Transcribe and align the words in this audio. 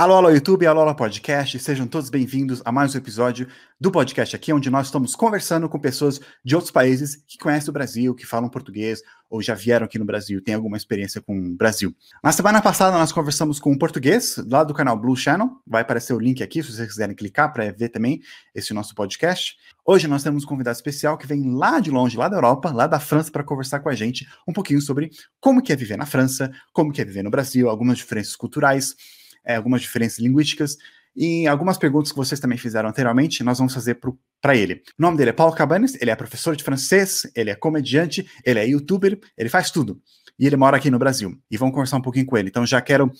Alô, 0.00 0.14
alô, 0.14 0.30
YouTube, 0.30 0.66
alô, 0.66 0.80
alô, 0.80 0.94
podcast, 0.94 1.58
sejam 1.58 1.86
todos 1.86 2.08
bem-vindos 2.08 2.62
a 2.64 2.72
mais 2.72 2.94
um 2.94 2.96
episódio 2.96 3.46
do 3.78 3.92
podcast 3.92 4.34
aqui, 4.34 4.50
onde 4.50 4.70
nós 4.70 4.86
estamos 4.86 5.14
conversando 5.14 5.68
com 5.68 5.78
pessoas 5.78 6.18
de 6.42 6.54
outros 6.54 6.70
países 6.70 7.16
que 7.16 7.36
conhecem 7.36 7.68
o 7.68 7.72
Brasil, 7.74 8.14
que 8.14 8.24
falam 8.24 8.48
português 8.48 9.02
ou 9.28 9.42
já 9.42 9.54
vieram 9.54 9.84
aqui 9.84 9.98
no 9.98 10.06
Brasil, 10.06 10.42
têm 10.42 10.54
alguma 10.54 10.78
experiência 10.78 11.20
com 11.20 11.38
o 11.38 11.54
Brasil. 11.54 11.94
Na 12.24 12.32
semana 12.32 12.62
passada, 12.62 12.96
nós 12.96 13.12
conversamos 13.12 13.60
com 13.60 13.72
um 13.72 13.76
português 13.76 14.42
lá 14.48 14.64
do 14.64 14.72
canal 14.72 14.96
Blue 14.96 15.14
Channel, 15.14 15.50
vai 15.66 15.82
aparecer 15.82 16.14
o 16.14 16.18
link 16.18 16.42
aqui 16.42 16.62
se 16.62 16.72
vocês 16.72 16.88
quiserem 16.88 17.14
clicar 17.14 17.52
para 17.52 17.70
ver 17.70 17.90
também 17.90 18.22
esse 18.54 18.72
nosso 18.72 18.94
podcast. 18.94 19.58
Hoje 19.84 20.08
nós 20.08 20.22
temos 20.22 20.44
um 20.44 20.46
convidado 20.46 20.76
especial 20.76 21.18
que 21.18 21.26
vem 21.26 21.54
lá 21.54 21.78
de 21.78 21.90
longe, 21.90 22.16
lá 22.16 22.26
da 22.26 22.38
Europa, 22.38 22.72
lá 22.72 22.86
da 22.86 22.98
França, 22.98 23.30
para 23.30 23.44
conversar 23.44 23.80
com 23.80 23.90
a 23.90 23.94
gente 23.94 24.26
um 24.48 24.52
pouquinho 24.54 24.80
sobre 24.80 25.10
como 25.38 25.60
que 25.60 25.74
é 25.74 25.76
viver 25.76 25.98
na 25.98 26.06
França, 26.06 26.50
como 26.72 26.90
que 26.90 27.02
é 27.02 27.04
viver 27.04 27.22
no 27.22 27.30
Brasil, 27.30 27.68
algumas 27.68 27.98
diferenças 27.98 28.34
culturais 28.34 28.96
é, 29.44 29.56
algumas 29.56 29.80
diferenças 29.80 30.18
linguísticas 30.18 30.76
e 31.14 31.46
algumas 31.46 31.76
perguntas 31.76 32.12
que 32.12 32.16
vocês 32.16 32.40
também 32.40 32.56
fizeram 32.56 32.88
anteriormente, 32.88 33.42
nós 33.42 33.58
vamos 33.58 33.74
fazer 33.74 33.98
para 34.40 34.56
ele. 34.56 34.82
O 34.98 35.02
nome 35.02 35.16
dele 35.16 35.30
é 35.30 35.32
Paulo 35.32 35.54
Cabanes, 35.54 36.00
ele 36.00 36.10
é 36.10 36.16
professor 36.16 36.54
de 36.54 36.62
francês, 36.62 37.30
ele 37.34 37.50
é 37.50 37.54
comediante, 37.54 38.28
ele 38.44 38.60
é 38.60 38.66
youtuber, 38.66 39.18
ele 39.36 39.48
faz 39.48 39.70
tudo. 39.70 40.00
E 40.38 40.46
ele 40.46 40.56
mora 40.56 40.76
aqui 40.76 40.90
no 40.90 40.98
Brasil. 40.98 41.36
E 41.50 41.56
vamos 41.56 41.74
conversar 41.74 41.96
um 41.96 42.02
pouquinho 42.02 42.26
com 42.26 42.38
ele. 42.38 42.48
Então 42.48 42.64
já 42.64 42.80
quero 42.80 43.12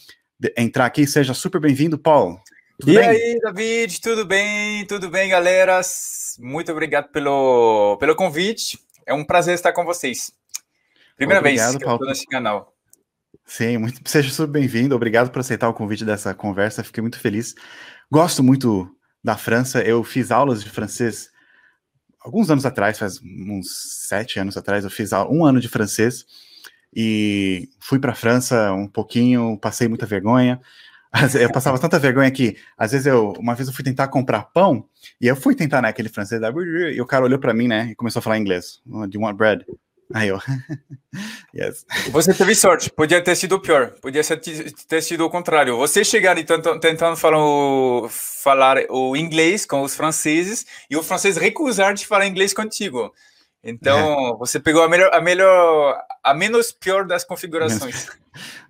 entrar 0.57 0.87
aqui, 0.87 1.07
seja 1.07 1.35
super 1.35 1.61
bem-vindo, 1.61 1.99
Paulo. 1.99 2.41
Tudo 2.79 2.93
e 2.93 2.97
bem? 2.97 3.09
aí, 3.09 3.39
David, 3.43 4.01
tudo 4.01 4.25
bem? 4.25 4.87
Tudo 4.87 5.11
bem, 5.11 5.29
galera? 5.29 5.81
Muito 6.39 6.73
obrigado 6.73 7.11
pelo, 7.11 7.99
pelo 7.99 8.15
convite. 8.15 8.79
É 9.05 9.13
um 9.13 9.25
prazer 9.25 9.55
estar 9.55 9.73
com 9.73 9.85
vocês. 9.85 10.33
Primeira 11.17 11.41
obrigado, 11.41 11.67
vez 11.67 11.77
que 11.77 11.85
Paulo. 11.85 11.97
eu 12.01 12.07
estou 12.07 12.09
nesse 12.09 12.27
canal. 12.27 12.75
Sim, 13.45 13.79
muito, 13.79 14.01
seja 14.09 14.31
super 14.31 14.53
bem-vindo. 14.53 14.95
Obrigado 14.95 15.31
por 15.31 15.41
aceitar 15.41 15.69
o 15.69 15.75
convite 15.75 16.05
dessa 16.05 16.35
conversa. 16.35 16.85
Fiquei 16.85 17.03
muito 17.03 17.19
feliz. 17.19 17.55
Gosto 18.11 18.43
muito 18.43 18.89
da 19.23 19.37
França. 19.37 19.83
Eu 19.83 20.03
fiz 20.05 20.31
aulas 20.31 20.63
de 20.63 20.71
francês 20.71 21.31
alguns 22.21 22.51
anos 22.51 22.67
atrás, 22.67 22.99
faz 22.99 23.21
uns 23.23 24.07
sete 24.09 24.39
anos 24.39 24.57
atrás. 24.57 24.85
Eu 24.85 24.91
fiz 24.91 25.13
um 25.13 25.45
ano 25.45 25.61
de 25.61 25.69
francês 25.69 26.25
e 26.95 27.69
fui 27.81 27.99
para 27.99 28.13
a 28.13 28.15
França 28.15 28.73
um 28.73 28.87
pouquinho. 28.89 29.59
Passei 29.59 29.89
muita 29.89 30.07
vergonha. 30.07 30.61
Eu 31.41 31.51
passava 31.51 31.79
tanta 31.79 31.99
vergonha 31.99 32.31
que, 32.31 32.57
às 32.79 32.93
vezes, 32.93 33.07
eu, 33.07 33.33
uma 33.33 33.55
vez 33.55 33.69
eu 33.69 33.75
fui 33.75 33.85
tentar 33.85 34.07
comprar 34.09 34.45
pão 34.45 34.89
e 35.21 35.27
eu 35.27 35.35
fui 35.35 35.57
tentar, 35.57 35.83
né, 35.83 35.89
aquele 35.89 36.09
francês, 36.09 36.41
e 36.95 37.01
o 37.01 37.07
cara 37.07 37.25
olhou 37.25 37.39
para 37.39 37.53
mim, 37.53 37.67
né, 37.67 37.89
e 37.91 37.95
começou 37.97 38.21
a 38.21 38.23
falar 38.23 38.39
inglês. 38.39 38.81
Do 38.87 39.11
you 39.13 39.21
want 39.21 39.37
bread? 39.37 39.67
Aí 40.13 40.29
eu. 40.29 40.39
yes. 41.55 41.85
Você 42.11 42.35
teve 42.35 42.55
sorte, 42.55 42.91
podia 42.91 43.23
ter 43.23 43.37
sido 43.37 43.61
pior, 43.61 43.93
podia 44.01 44.23
ter 44.89 45.03
sido 45.03 45.25
o 45.25 45.31
contrário. 45.31 45.77
Você 45.77 46.05
chegar 46.05 46.37
e 46.39 46.45
tentando 46.45 47.17
falar 47.17 47.39
o, 47.39 48.09
falar 48.09 48.79
o 48.89 49.17
inglês 49.17 49.65
com 49.65 49.83
os 49.83 49.95
franceses 49.95 50.67
e 50.89 50.97
o 50.97 51.03
francês 51.03 51.37
recusar 51.37 51.95
de 51.95 52.07
falar 52.07 52.27
inglês 52.27 52.53
contigo. 52.53 53.13
Então, 53.63 54.35
é. 54.35 54.39
você 54.39 54.59
pegou 54.59 54.83
a 54.83 54.89
melhor, 54.89 55.11
a 55.13 55.21
melhor, 55.21 56.03
a 56.25 56.35
menos 56.35 56.73
pior 56.73 57.07
das 57.07 57.25
configurações. 57.25 58.09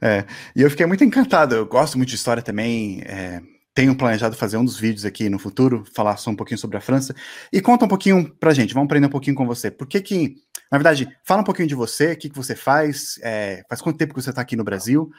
É, 0.02 0.24
e 0.56 0.62
eu 0.62 0.70
fiquei 0.70 0.86
muito 0.86 1.04
encantado. 1.04 1.54
Eu 1.54 1.66
gosto 1.66 1.98
muito 1.98 2.08
de 2.08 2.14
história 2.14 2.42
também. 2.42 3.02
É, 3.04 3.42
tenho 3.74 3.94
planejado 3.94 4.34
fazer 4.34 4.56
um 4.56 4.64
dos 4.64 4.78
vídeos 4.78 5.04
aqui 5.04 5.28
no 5.28 5.38
futuro, 5.38 5.84
falar 5.94 6.16
só 6.16 6.30
um 6.30 6.34
pouquinho 6.34 6.58
sobre 6.58 6.78
a 6.78 6.80
França. 6.80 7.14
E 7.52 7.60
conta 7.60 7.84
um 7.84 7.88
pouquinho 7.88 8.34
pra 8.40 8.54
gente, 8.54 8.74
vamos 8.74 8.86
aprender 8.86 9.06
um 9.06 9.10
pouquinho 9.10 9.36
com 9.36 9.46
você. 9.46 9.70
Por 9.70 9.86
que 9.86 10.00
que, 10.00 10.36
na 10.70 10.78
verdade, 10.78 11.08
fala 11.24 11.40
um 11.40 11.44
pouquinho 11.44 11.68
de 11.68 11.74
você, 11.74 12.12
o 12.12 12.16
que, 12.16 12.30
que 12.30 12.36
você 12.36 12.54
faz, 12.54 13.18
é, 13.22 13.62
faz 13.68 13.80
quanto 13.80 13.98
tempo 13.98 14.14
que 14.14 14.22
você 14.22 14.30
está 14.30 14.42
aqui 14.42 14.54
no 14.54 14.64
Brasil, 14.64 15.10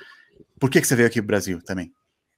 por 0.59 0.69
que, 0.69 0.79
que 0.79 0.87
você 0.87 0.95
veio 0.95 1.07
aqui 1.07 1.19
pro 1.19 1.27
Brasil 1.27 1.59
também? 1.63 1.91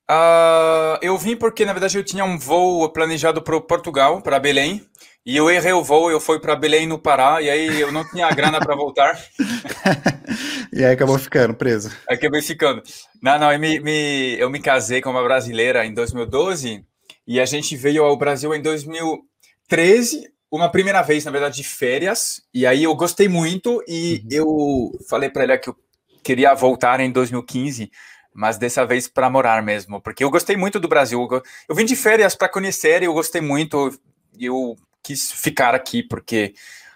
Uh, 0.10 0.98
eu 1.02 1.18
vim 1.18 1.36
porque, 1.36 1.66
na 1.66 1.74
verdade, 1.74 1.98
eu 1.98 2.04
tinha 2.04 2.26
um 2.26 2.38
voo 2.38 2.90
planejado 2.92 3.42
para 3.42 3.60
Portugal, 3.62 4.22
para 4.22 4.40
Belém, 4.40 4.86
e 5.26 5.38
eu 5.38 5.50
errei 5.50 5.72
o 5.72 5.84
voo, 5.84 6.12
eu 6.12 6.20
fui 6.20 6.40
para 6.40 6.56
Belém, 6.56 6.88
no 6.88 7.00
Pará, 7.00 7.42
e 7.42 7.50
aí 7.50 7.80
eu 7.80 7.92
não 7.92 8.08
tinha 8.10 8.30
grana 8.32 8.60
para 8.60 8.76
voltar. 8.76 9.18
e 10.74 10.84
aí 10.84 10.94
acabou 10.94 11.18
ficando 11.18 11.54
preso. 11.54 11.90
Acabei 12.10 12.42
ficando. 12.42 12.84
Não, 13.22 13.40
não, 13.40 13.54
eu 13.54 13.60
me, 13.60 13.80
me, 13.80 14.36
eu 14.40 14.50
me 14.50 14.60
casei 14.60 15.02
com 15.02 15.12
uma 15.12 15.24
brasileira 15.24 15.86
em 15.86 15.94
2012, 15.94 16.84
e 17.26 17.40
a 17.40 17.46
gente 17.46 17.78
veio 17.78 18.04
ao 18.04 18.18
Brasil 18.18 18.54
em 18.54 18.62
2013, 18.62 20.33
uma 20.56 20.70
primeira 20.70 21.02
vez, 21.02 21.26
na 21.26 21.32
verdade, 21.32 21.56
de 21.56 21.64
férias, 21.64 22.44
e 22.54 22.68
aí 22.68 22.84
eu 22.84 22.96
gostei 22.96 23.28
muito, 23.28 23.84
e 23.88 24.22
uhum. 24.24 24.28
eu 24.32 24.92
falei 25.10 25.28
para 25.28 25.44
ela 25.44 25.58
que 25.58 25.68
eu 25.68 25.76
queria 26.22 26.54
voltar 26.54 27.00
em 27.00 27.12
2015, 27.12 27.92
mas 28.32 28.60
dessa 28.60 28.86
vez 28.86 29.08
para 29.08 29.32
morar 29.32 29.64
mesmo, 29.64 30.00
porque 30.00 30.24
eu 30.24 30.30
gostei 30.30 30.56
muito 30.56 30.80
do 30.80 30.88
Brasil. 30.88 31.28
Eu 31.68 31.76
vim 31.76 31.86
de 31.86 31.96
férias 31.96 32.36
para 32.36 32.48
conhecer 32.48 33.02
e 33.02 33.06
eu 33.06 33.14
gostei 33.14 33.42
muito. 33.42 33.98
Eu 34.40 34.76
quis 35.02 35.32
ficar 35.32 35.74
aqui 35.74 36.04
porque 36.04 36.54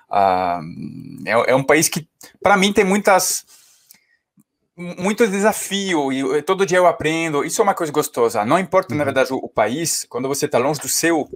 uh, 0.10 0.62
é, 1.26 1.52
é, 1.52 1.56
um 1.56 1.64
país 1.64 1.90
que, 1.90 2.08
para 2.42 2.58
mim, 2.58 2.72
tem 2.72 2.84
muitas 2.84 3.44
muito 4.76 5.28
desafio 5.28 6.14
e 6.14 6.44
todo 6.44 6.66
dia 6.66 6.78
eu 6.78 6.86
aprendo. 6.86 7.44
Isso 7.44 7.60
é 7.60 7.64
uma 7.64 7.74
coisa 7.74 7.92
gostosa. 7.92 8.46
Não 8.46 8.60
importa, 8.60 8.94
na 8.94 9.00
uhum. 9.00 9.06
verdade, 9.06 9.34
o, 9.34 9.38
o 9.38 9.50
país, 9.50 10.06
quando 10.08 10.28
você 10.28 10.46
está 10.46 10.60
longe 10.60 10.80
do 10.80 10.88
seu, 10.88 11.28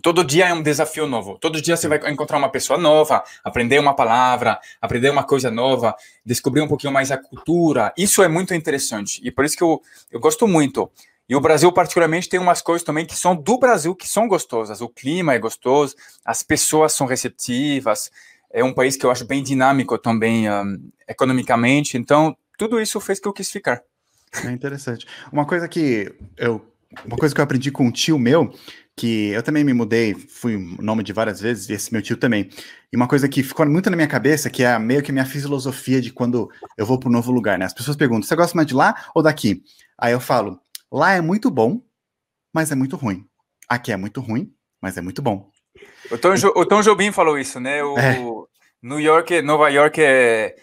Todo 0.00 0.24
dia 0.24 0.48
é 0.48 0.54
um 0.54 0.62
desafio 0.62 1.06
novo. 1.06 1.38
Todo 1.38 1.60
dia 1.60 1.76
você 1.76 1.86
vai 1.86 1.98
encontrar 2.10 2.38
uma 2.38 2.48
pessoa 2.48 2.78
nova, 2.78 3.22
aprender 3.44 3.78
uma 3.78 3.94
palavra, 3.94 4.58
aprender 4.80 5.10
uma 5.10 5.24
coisa 5.24 5.50
nova, 5.50 5.94
descobrir 6.24 6.62
um 6.62 6.68
pouquinho 6.68 6.92
mais 6.92 7.10
a 7.10 7.18
cultura. 7.18 7.92
Isso 7.96 8.22
é 8.22 8.28
muito 8.28 8.54
interessante. 8.54 9.20
E 9.22 9.30
por 9.30 9.44
isso 9.44 9.56
que 9.56 9.62
eu, 9.62 9.82
eu 10.10 10.20
gosto 10.20 10.48
muito. 10.48 10.90
E 11.28 11.36
o 11.36 11.40
Brasil, 11.40 11.70
particularmente, 11.72 12.28
tem 12.28 12.40
umas 12.40 12.60
coisas 12.60 12.84
também 12.84 13.06
que 13.06 13.14
são 13.14 13.34
do 13.34 13.58
Brasil 13.58 13.94
que 13.94 14.08
são 14.08 14.26
gostosas. 14.26 14.80
O 14.80 14.88
clima 14.88 15.34
é 15.34 15.38
gostoso, 15.38 15.94
as 16.24 16.42
pessoas 16.42 16.92
são 16.92 17.06
receptivas. 17.06 18.10
É 18.52 18.62
um 18.62 18.72
país 18.72 18.96
que 18.96 19.06
eu 19.06 19.10
acho 19.10 19.24
bem 19.24 19.42
dinâmico 19.42 19.96
também, 19.96 20.50
um, 20.50 20.90
economicamente. 21.08 21.96
Então, 21.96 22.36
tudo 22.58 22.80
isso 22.80 23.00
fez 23.00 23.18
que 23.18 23.28
eu 23.28 23.32
quis 23.32 23.50
ficar. 23.50 23.82
É 24.44 24.50
interessante. 24.50 25.06
Uma 25.32 25.46
coisa 25.46 25.68
que 25.68 26.12
eu, 26.36 26.60
uma 27.04 27.16
coisa 27.16 27.34
que 27.34 27.40
eu 27.40 27.44
aprendi 27.44 27.70
com 27.70 27.86
um 27.86 27.90
tio 27.90 28.18
meu 28.18 28.52
que 28.96 29.28
eu 29.30 29.42
também 29.42 29.64
me 29.64 29.72
mudei, 29.72 30.14
fui 30.14 30.56
nome 30.80 31.02
de 31.02 31.12
várias 31.12 31.40
vezes, 31.40 31.68
e 31.68 31.72
esse 31.72 31.92
meu 31.92 32.02
tio 32.02 32.16
também. 32.16 32.50
E 32.92 32.96
uma 32.96 33.08
coisa 33.08 33.28
que 33.28 33.42
ficou 33.42 33.66
muito 33.66 33.88
na 33.88 33.96
minha 33.96 34.08
cabeça, 34.08 34.50
que 34.50 34.62
é 34.62 34.78
meio 34.78 35.02
que 35.02 35.12
minha 35.12 35.24
filosofia 35.24 36.00
de 36.00 36.12
quando 36.12 36.50
eu 36.76 36.84
vou 36.84 36.98
para 36.98 37.08
um 37.08 37.12
novo 37.12 37.32
lugar, 37.32 37.58
né? 37.58 37.64
As 37.64 37.72
pessoas 37.72 37.96
perguntam, 37.96 38.22
você 38.22 38.36
gosta 38.36 38.54
mais 38.54 38.66
de 38.68 38.74
lá 38.74 38.94
ou 39.14 39.22
daqui? 39.22 39.62
Aí 39.98 40.12
eu 40.12 40.20
falo, 40.20 40.60
lá 40.90 41.12
é 41.12 41.20
muito 41.20 41.50
bom, 41.50 41.82
mas 42.52 42.70
é 42.70 42.74
muito 42.74 42.96
ruim. 42.96 43.24
Aqui 43.68 43.92
é 43.92 43.96
muito 43.96 44.20
ruim, 44.20 44.52
mas 44.80 44.96
é 44.98 45.00
muito 45.00 45.22
bom. 45.22 45.50
O 46.10 46.18
Tom, 46.18 46.36
jo 46.36 46.52
o 46.54 46.66
Tom 46.66 46.82
Jobim 46.82 47.10
falou 47.12 47.38
isso, 47.38 47.58
né? 47.58 47.82
O 47.82 47.96
é. 47.98 48.18
New 48.82 49.00
York, 49.00 49.40
Nova 49.40 49.70
York 49.70 50.00
é 50.02 50.56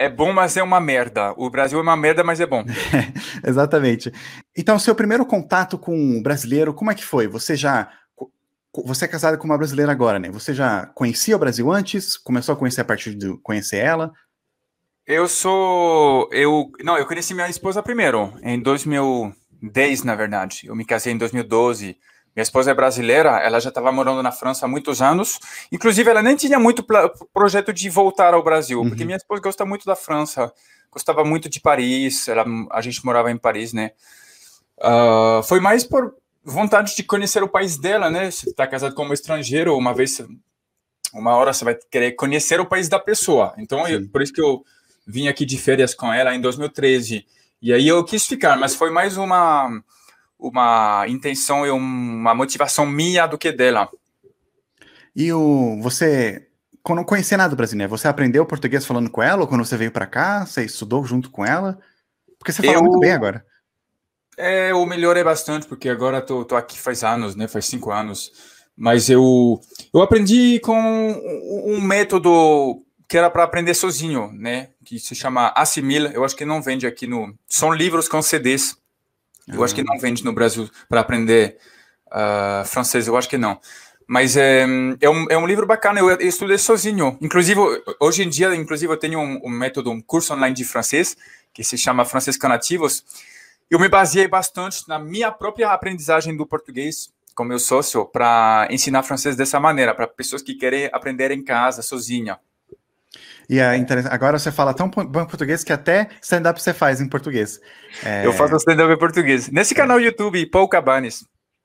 é 0.00 0.08
bom, 0.08 0.32
mas 0.32 0.56
é 0.56 0.62
uma 0.62 0.80
merda. 0.80 1.34
O 1.36 1.50
Brasil 1.50 1.78
é 1.78 1.82
uma 1.82 1.94
merda, 1.94 2.24
mas 2.24 2.40
é 2.40 2.46
bom. 2.46 2.64
exatamente. 3.46 4.10
Então, 4.56 4.78
seu 4.78 4.94
primeiro 4.94 5.26
contato 5.26 5.76
com 5.76 5.94
um 5.94 6.22
brasileiro, 6.22 6.72
como 6.72 6.90
é 6.90 6.94
que 6.94 7.04
foi? 7.04 7.28
Você 7.28 7.54
já. 7.54 7.92
Você 8.86 9.04
é 9.04 9.08
casado 9.08 9.36
com 9.36 9.44
uma 9.44 9.58
brasileira 9.58 9.92
agora, 9.92 10.18
né? 10.18 10.30
Você 10.30 10.54
já 10.54 10.86
conhecia 10.94 11.36
o 11.36 11.38
Brasil 11.38 11.70
antes? 11.70 12.16
Começou 12.16 12.54
a 12.54 12.56
conhecer 12.56 12.80
a 12.80 12.84
partir 12.84 13.14
de 13.14 13.36
conhecer 13.42 13.76
ela? 13.76 14.10
Eu 15.06 15.28
sou. 15.28 16.30
Eu. 16.32 16.70
Não, 16.82 16.96
eu 16.96 17.06
conheci 17.06 17.34
minha 17.34 17.50
esposa 17.50 17.82
primeiro, 17.82 18.32
em 18.42 18.58
2010, 18.58 20.02
na 20.02 20.14
verdade. 20.14 20.62
Eu 20.64 20.74
me 20.74 20.86
casei 20.86 21.12
em 21.12 21.18
2012. 21.18 21.98
Minha 22.34 22.42
esposa 22.42 22.70
é 22.70 22.74
brasileira, 22.74 23.40
ela 23.40 23.58
já 23.58 23.70
estava 23.70 23.90
morando 23.90 24.22
na 24.22 24.30
França 24.30 24.64
há 24.64 24.68
muitos 24.68 25.02
anos. 25.02 25.38
Inclusive, 25.72 26.08
ela 26.08 26.22
nem 26.22 26.36
tinha 26.36 26.58
muito 26.58 26.84
projeto 27.32 27.72
de 27.72 27.90
voltar 27.90 28.34
ao 28.34 28.42
Brasil, 28.42 28.80
uhum. 28.80 28.88
porque 28.88 29.04
minha 29.04 29.16
esposa 29.16 29.42
gosta 29.42 29.66
muito 29.66 29.84
da 29.84 29.96
França, 29.96 30.52
gostava 30.90 31.24
muito 31.24 31.48
de 31.48 31.60
Paris, 31.60 32.28
ela, 32.28 32.44
a 32.70 32.80
gente 32.80 33.04
morava 33.04 33.30
em 33.30 33.36
Paris, 33.36 33.72
né? 33.72 33.90
Uh, 34.78 35.42
foi 35.42 35.60
mais 35.60 35.84
por 35.84 36.14
vontade 36.44 36.96
de 36.96 37.02
conhecer 37.02 37.42
o 37.42 37.48
país 37.48 37.76
dela, 37.76 38.10
né? 38.10 38.30
Você 38.30 38.48
está 38.48 38.66
casado 38.66 38.94
com 38.94 39.04
um 39.04 39.12
estrangeiro, 39.12 39.76
uma 39.76 39.92
vez, 39.92 40.22
uma 41.12 41.34
hora 41.34 41.52
você 41.52 41.64
vai 41.64 41.74
querer 41.90 42.12
conhecer 42.12 42.60
o 42.60 42.66
país 42.66 42.88
da 42.88 42.98
pessoa. 42.98 43.52
Então, 43.58 43.86
eu, 43.86 44.08
por 44.08 44.22
isso 44.22 44.32
que 44.32 44.40
eu 44.40 44.64
vim 45.06 45.28
aqui 45.28 45.44
de 45.44 45.58
férias 45.58 45.94
com 45.94 46.12
ela 46.12 46.34
em 46.34 46.40
2013. 46.40 47.26
E 47.60 47.72
aí 47.72 47.86
eu 47.86 48.02
quis 48.04 48.26
ficar, 48.26 48.56
mas 48.56 48.74
foi 48.74 48.90
mais 48.90 49.16
uma 49.16 49.82
uma 50.40 51.04
intenção 51.06 51.66
e 51.66 51.70
uma 51.70 52.34
motivação 52.34 52.86
minha 52.86 53.26
do 53.26 53.38
que 53.38 53.52
dela. 53.52 53.88
E 55.14 55.32
o 55.32 55.78
você 55.82 56.46
quando 56.82 56.98
não 56.98 57.04
conhecia 57.04 57.36
nada 57.36 57.50
do 57.50 57.56
Brasil, 57.56 57.76
né? 57.76 57.86
Você 57.86 58.08
aprendeu 58.08 58.46
português 58.46 58.86
falando 58.86 59.10
com 59.10 59.22
ela 59.22 59.42
ou 59.42 59.46
quando 59.46 59.64
você 59.64 59.76
veio 59.76 59.92
para 59.92 60.06
cá, 60.06 60.46
você 60.46 60.64
estudou 60.64 61.04
junto 61.04 61.30
com 61.30 61.44
ela? 61.44 61.78
Porque 62.38 62.52
você 62.52 62.62
fala 62.62 62.78
eu, 62.78 62.82
muito 62.82 62.98
bem 62.98 63.12
agora. 63.12 63.44
É, 64.36 64.72
o 64.72 64.86
melhorei 64.86 65.22
bastante 65.22 65.66
porque 65.66 65.88
agora 65.88 66.22
tô, 66.22 66.44
tô 66.44 66.56
aqui 66.56 66.78
faz 66.78 67.04
anos, 67.04 67.36
né? 67.36 67.46
Faz 67.46 67.66
cinco 67.66 67.90
anos. 67.90 68.32
Mas 68.74 69.10
eu 69.10 69.60
eu 69.92 70.00
aprendi 70.00 70.58
com 70.60 70.72
um 71.66 71.80
método 71.80 72.82
que 73.06 73.18
era 73.18 73.28
para 73.28 73.44
aprender 73.44 73.74
sozinho, 73.74 74.30
né? 74.32 74.70
Que 74.84 74.98
se 74.98 75.14
chama 75.14 75.52
Assimila. 75.54 76.10
Eu 76.14 76.24
acho 76.24 76.36
que 76.36 76.46
não 76.46 76.62
vende 76.62 76.86
aqui 76.86 77.06
no. 77.06 77.34
São 77.46 77.72
livros 77.72 78.08
com 78.08 78.22
CDs 78.22 78.80
Eu 79.52 79.64
acho 79.64 79.74
que 79.74 79.82
não 79.82 79.98
vende 79.98 80.24
no 80.24 80.32
Brasil 80.32 80.68
para 80.88 81.00
aprender 81.00 81.56
uh, 82.08 82.64
francês, 82.64 83.06
eu 83.06 83.16
acho 83.16 83.28
que 83.28 83.38
não. 83.38 83.60
Mas 84.06 84.36
é, 84.36 84.66
é, 85.00 85.08
um, 85.08 85.26
é 85.30 85.38
um 85.38 85.46
livro 85.46 85.66
bacana, 85.66 86.00
eu, 86.00 86.10
eu 86.10 86.28
estudei 86.28 86.58
sozinho. 86.58 87.16
Inclusive, 87.20 87.60
hoje 88.00 88.24
em 88.24 88.28
dia, 88.28 88.52
inclusive, 88.56 88.92
eu 88.92 88.96
tenho 88.96 89.20
um, 89.20 89.40
um, 89.44 89.50
método, 89.50 89.90
um 89.90 90.00
curso 90.00 90.34
online 90.34 90.54
de 90.54 90.64
francês, 90.64 91.16
que 91.54 91.62
se 91.62 91.78
chama 91.78 92.04
Francês 92.04 92.36
Canativos. 92.36 93.04
Eu 93.70 93.78
me 93.78 93.88
baseei 93.88 94.26
bastante 94.26 94.88
na 94.88 94.98
minha 94.98 95.30
própria 95.30 95.70
aprendizagem 95.70 96.36
do 96.36 96.44
português 96.44 97.12
com 97.36 97.44
meu 97.44 97.58
sócio 97.58 98.04
para 98.04 98.66
ensinar 98.70 99.04
francês 99.04 99.36
dessa 99.36 99.60
maneira, 99.60 99.94
para 99.94 100.08
pessoas 100.08 100.42
que 100.42 100.54
querem 100.54 100.90
aprender 100.92 101.30
em 101.30 101.42
casa, 101.42 101.80
sozinha. 101.80 102.38
E 103.50 103.58
é 103.58 103.84
agora 104.08 104.38
você 104.38 104.52
fala 104.52 104.72
tão 104.72 104.88
bom 104.88 105.26
português 105.26 105.64
que 105.64 105.72
até 105.72 106.08
stand-up 106.22 106.62
você 106.62 106.72
faz 106.72 107.00
em 107.00 107.08
português. 107.08 107.58
É... 108.04 108.24
Eu 108.24 108.32
faço 108.32 108.54
stand-up 108.54 108.92
em 108.92 108.96
português. 108.96 109.50
Nesse 109.50 109.74
canal 109.74 110.00
YouTube, 110.00 110.46
Paul 110.46 110.68
Cabanes. 110.68 111.24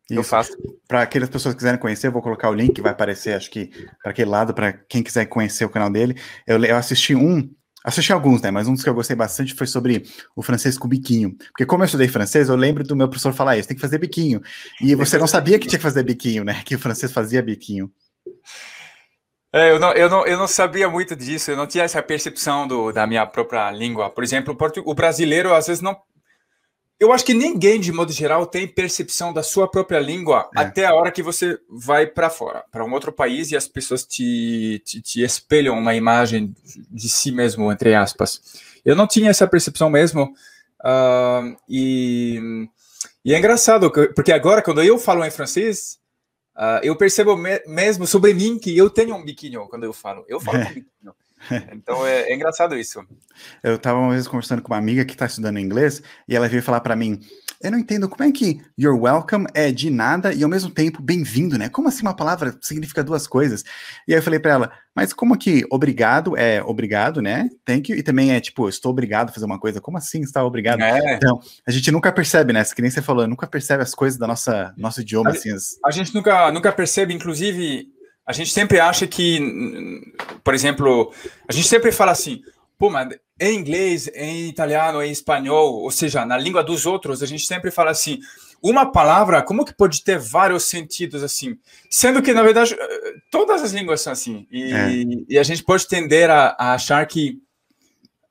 Isso. 0.09 0.19
Eu 0.19 0.23
faço. 0.23 0.51
Para 0.87 1.03
aquelas 1.03 1.29
pessoas 1.29 1.53
que 1.53 1.59
quiserem 1.59 1.79
conhecer, 1.79 2.07
eu 2.07 2.11
vou 2.11 2.23
colocar 2.23 2.49
o 2.49 2.55
link, 2.55 2.81
vai 2.81 2.91
aparecer, 2.91 3.35
acho 3.35 3.51
que 3.51 3.69
para 4.01 4.11
aquele 4.11 4.31
lado, 4.31 4.51
para 4.51 4.73
quem 4.73 5.03
quiser 5.03 5.27
conhecer 5.27 5.63
o 5.63 5.69
canal 5.69 5.91
dele. 5.91 6.19
Eu, 6.47 6.63
eu 6.63 6.75
assisti 6.75 7.13
um, 7.13 7.47
assisti 7.83 8.11
alguns, 8.11 8.41
né? 8.41 8.49
Mas 8.49 8.67
um 8.67 8.73
dos 8.73 8.83
que 8.83 8.89
eu 8.89 8.93
gostei 8.95 9.15
bastante 9.15 9.53
foi 9.53 9.67
sobre 9.67 10.01
o 10.35 10.41
francês 10.41 10.79
com 10.79 10.87
biquinho. 10.87 11.35
Porque 11.51 11.67
como 11.67 11.83
eu 11.83 11.85
estudei 11.85 12.07
francês, 12.07 12.49
eu 12.49 12.55
lembro 12.55 12.83
do 12.83 12.95
meu 12.95 13.07
professor 13.07 13.31
falar 13.31 13.57
isso, 13.57 13.67
tem 13.67 13.75
que 13.75 13.81
fazer 13.81 13.99
biquinho. 13.99 14.41
E 14.81 14.95
você 14.95 15.19
não 15.19 15.27
sabia 15.27 15.59
que 15.59 15.67
tinha 15.67 15.77
que 15.77 15.83
fazer 15.83 16.01
biquinho, 16.01 16.43
né? 16.43 16.63
Que 16.65 16.73
o 16.73 16.79
francês 16.79 17.11
fazia 17.11 17.43
biquinho. 17.43 17.91
É, 19.55 19.71
eu, 19.71 19.79
não, 19.79 19.93
eu, 19.93 20.09
não, 20.09 20.27
eu 20.27 20.37
não 20.37 20.47
sabia 20.47 20.89
muito 20.89 21.15
disso, 21.15 21.49
eu 21.49 21.55
não 21.55 21.65
tinha 21.65 21.85
essa 21.85 22.03
percepção 22.03 22.67
do, 22.67 22.91
da 22.91 23.07
minha 23.07 23.25
própria 23.25 23.71
língua. 23.71 24.09
Por 24.09 24.21
exemplo, 24.21 24.53
o, 24.83 24.93
brasileiro 24.93 25.53
às 25.53 25.67
vezes 25.67 25.81
não 25.81 25.97
eu 26.99 27.13
acho 27.13 27.25
que 27.25 27.33
ninguém, 27.33 27.79
de 27.79 27.91
modo 27.91 28.11
geral, 28.11 28.45
tem 28.45 28.67
percepção 28.67 29.31
da 29.31 29.43
sua 29.43 29.69
própria 29.69 29.99
língua 29.99 30.49
é. 30.55 30.61
até 30.61 30.85
a 30.85 30.93
hora 30.93 31.11
que 31.11 31.23
você 31.23 31.57
vai 31.69 32.05
para 32.05 32.29
fora, 32.29 32.65
para 32.69 32.83
um 32.83 32.91
outro 32.91 33.13
país 33.13 33.51
e 33.51 33.55
as 33.55 33.65
pessoas 33.65 34.05
te, 34.05 34.81
te, 34.85 35.01
te, 35.01 35.21
espelham 35.21 35.77
uma 35.77 35.95
imagem 35.95 36.53
de 36.91 37.09
si 37.09 37.31
mesmo, 37.31 37.71
entre 37.71 37.95
aspas. 37.95 38.41
Eu 38.83 38.95
não 38.95 39.07
tinha 39.07 39.29
essa 39.29 39.47
percepção 39.47 39.89
mesmo. 39.89 40.33
Uh, 40.81 41.55
e, 41.67 42.67
e, 43.23 43.33
é 43.33 43.37
engraçado, 43.37 43.89
porque 44.13 44.33
agora, 44.33 44.61
quando 44.61 44.81
eu 44.81 44.97
falo 44.97 45.23
em 45.23 45.31
francês, 45.31 45.97
uh, 46.55 46.79
eu 46.83 46.95
percebo 46.95 47.35
me 47.35 47.61
mesmo 47.67 48.05
sobre 48.07 48.33
mim 48.33 48.57
que 48.59 48.75
eu 48.75 48.89
tenho 48.89 49.15
um 49.15 49.23
biquinho 49.23 49.67
quando 49.67 49.83
eu 49.83 49.93
falo. 49.93 50.25
Eu 50.27 50.39
falo 50.39 50.59
com 50.65 50.73
biquinho. 50.73 51.15
Então 51.73 52.05
é, 52.05 52.31
é, 52.31 52.35
engraçado 52.35 52.77
isso. 52.77 53.05
Eu 53.63 53.75
estava 53.75 53.99
uma 53.99 54.11
vez 54.11 54.27
conversando 54.27 54.61
com 54.61 54.71
uma 54.71 54.79
amiga 54.79 55.05
que 55.05 55.13
está 55.13 55.25
estudando 55.25 55.59
inglês 55.59 56.01
e 56.27 56.35
ela 56.35 56.47
veio 56.47 56.63
falar 56.63 56.79
para 56.79 56.95
mim: 56.95 57.19
Eu 57.61 57.71
não 57.71 57.79
entendo 57.79 58.09
como 58.09 58.23
é 58.23 58.31
que 58.31 58.61
you're 58.77 58.99
welcome 58.99 59.45
é 59.53 59.71
de 59.71 59.89
nada 59.89 60.33
e 60.33 60.43
ao 60.43 60.49
mesmo 60.49 60.69
tempo 60.69 61.01
bem-vindo, 61.01 61.57
né? 61.57 61.69
Como 61.69 61.87
assim 61.87 62.01
uma 62.01 62.15
palavra 62.15 62.57
significa 62.61 63.03
duas 63.03 63.27
coisas? 63.27 63.63
E 64.07 64.13
aí 64.13 64.19
eu 64.19 64.23
falei 64.23 64.39
para 64.39 64.51
ela: 64.51 64.71
Mas 64.95 65.13
como 65.13 65.37
que 65.37 65.65
obrigado 65.69 66.37
é 66.37 66.63
obrigado, 66.63 67.21
né? 67.21 67.49
Thank 67.65 67.91
you, 67.91 67.97
e 67.97 68.03
também 68.03 68.31
é 68.31 68.39
tipo, 68.39 68.67
estou 68.69 68.91
obrigado 68.91 69.29
a 69.29 69.33
fazer 69.33 69.45
uma 69.45 69.59
coisa. 69.59 69.81
Como 69.81 69.97
assim 69.97 70.21
está 70.21 70.43
obrigado? 70.43 70.81
É. 70.81 71.15
Então, 71.15 71.39
a 71.67 71.71
gente 71.71 71.91
nunca 71.91 72.11
percebe, 72.11 72.53
né? 72.53 72.63
Que 72.63 72.81
nem 72.81 72.91
você 72.91 73.01
falou, 73.01 73.27
nunca 73.27 73.47
percebe 73.47 73.83
as 73.83 73.93
coisas 73.93 74.17
da 74.17 74.27
nossa 74.27 74.73
nosso 74.77 75.01
idioma. 75.01 75.29
A, 75.29 75.33
assim, 75.33 75.51
as... 75.51 75.77
a 75.85 75.91
gente 75.91 76.13
nunca, 76.15 76.51
nunca 76.51 76.71
percebe, 76.71 77.13
inclusive 77.13 77.94
a 78.25 78.33
gente 78.33 78.51
sempre 78.51 78.79
acha 78.79 79.05
que, 79.05 79.39
por 80.43 80.53
exemplo, 80.53 81.13
a 81.47 81.53
gente 81.53 81.67
sempre 81.67 81.91
fala 81.91 82.11
assim, 82.11 82.41
pô, 82.77 82.89
mas 82.89 83.09
em 83.39 83.59
inglês, 83.59 84.09
em 84.13 84.47
italiano, 84.47 85.03
em 85.03 85.11
espanhol, 85.11 85.81
ou 85.81 85.91
seja, 85.91 86.25
na 86.25 86.37
língua 86.37 86.63
dos 86.63 86.85
outros, 86.85 87.21
a 87.21 87.25
gente 87.25 87.45
sempre 87.45 87.69
fala 87.69 87.91
assim, 87.91 88.19
uma 88.61 88.91
palavra, 88.91 89.43
como 89.43 89.63
que 89.63 89.73
pode 89.73 90.03
ter 90.03 90.17
vários 90.17 90.63
sentidos 90.63 91.23
assim? 91.23 91.57
Sendo 91.89 92.21
que, 92.21 92.33
na 92.33 92.41
verdade, 92.41 92.75
todas 93.29 93.61
as 93.61 93.71
línguas 93.71 94.01
são 94.01 94.13
assim. 94.13 94.47
E, 94.49 94.73
é. 94.73 94.89
e 95.29 95.37
a 95.37 95.43
gente 95.43 95.63
pode 95.63 95.87
tender 95.87 96.29
a, 96.31 96.55
a 96.57 96.73
achar 96.73 97.05
que. 97.05 97.39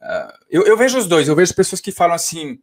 Uh, 0.02 0.32
eu, 0.50 0.66
eu, 0.66 0.76
vejo 0.76 0.98
os 0.98 1.06
dois, 1.06 1.28
eu 1.28 1.36
vejo 1.36 1.54
pessoas 1.54 1.80
que 1.80 1.92
falam 1.92 2.16
assim: 2.16 2.58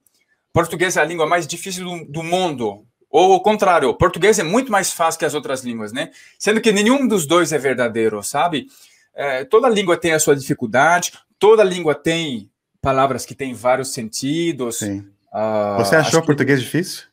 português 0.52 0.98
é 0.98 1.02
a 1.02 1.06
língua 1.06 1.26
mais 1.26 1.48
difícil 1.48 1.86
do, 1.86 2.06
do 2.12 2.24
mundo. 2.24 2.86
Ou 3.12 3.36
o 3.36 3.42
contrário, 3.42 3.90
o 3.90 3.94
português 3.94 4.40
é 4.40 4.44
muito 4.44 4.72
mais 4.72 4.92
fácil 4.92 5.20
que 5.20 5.26
as 5.26 5.34
outras 5.34 5.64
línguas, 5.64 5.92
né? 5.92 6.12
Sendo 6.40 6.62
que 6.62 6.72
nenhum 6.72 7.06
dos 7.06 7.26
dois 7.26 7.52
é 7.52 7.58
verdadeiro, 7.58 8.24
sabe? 8.24 8.68
É, 9.14 9.44
toda 9.44 9.68
língua 9.68 9.98
tem 9.98 10.14
a 10.14 10.20
sua 10.20 10.36
dificuldade, 10.36 11.14
toda 11.38 11.64
língua 11.64 11.94
tem 11.94 12.50
palavras 12.82 13.26
que 13.26 13.36
têm 13.36 13.54
vários 13.54 13.94
sentidos. 13.94 14.80
Sim. 14.80 15.00
Uh, 15.34 15.78
Você 15.78 15.96
achou 15.96 16.22
o 16.22 16.26
português 16.26 16.62
difícil? 16.62 17.04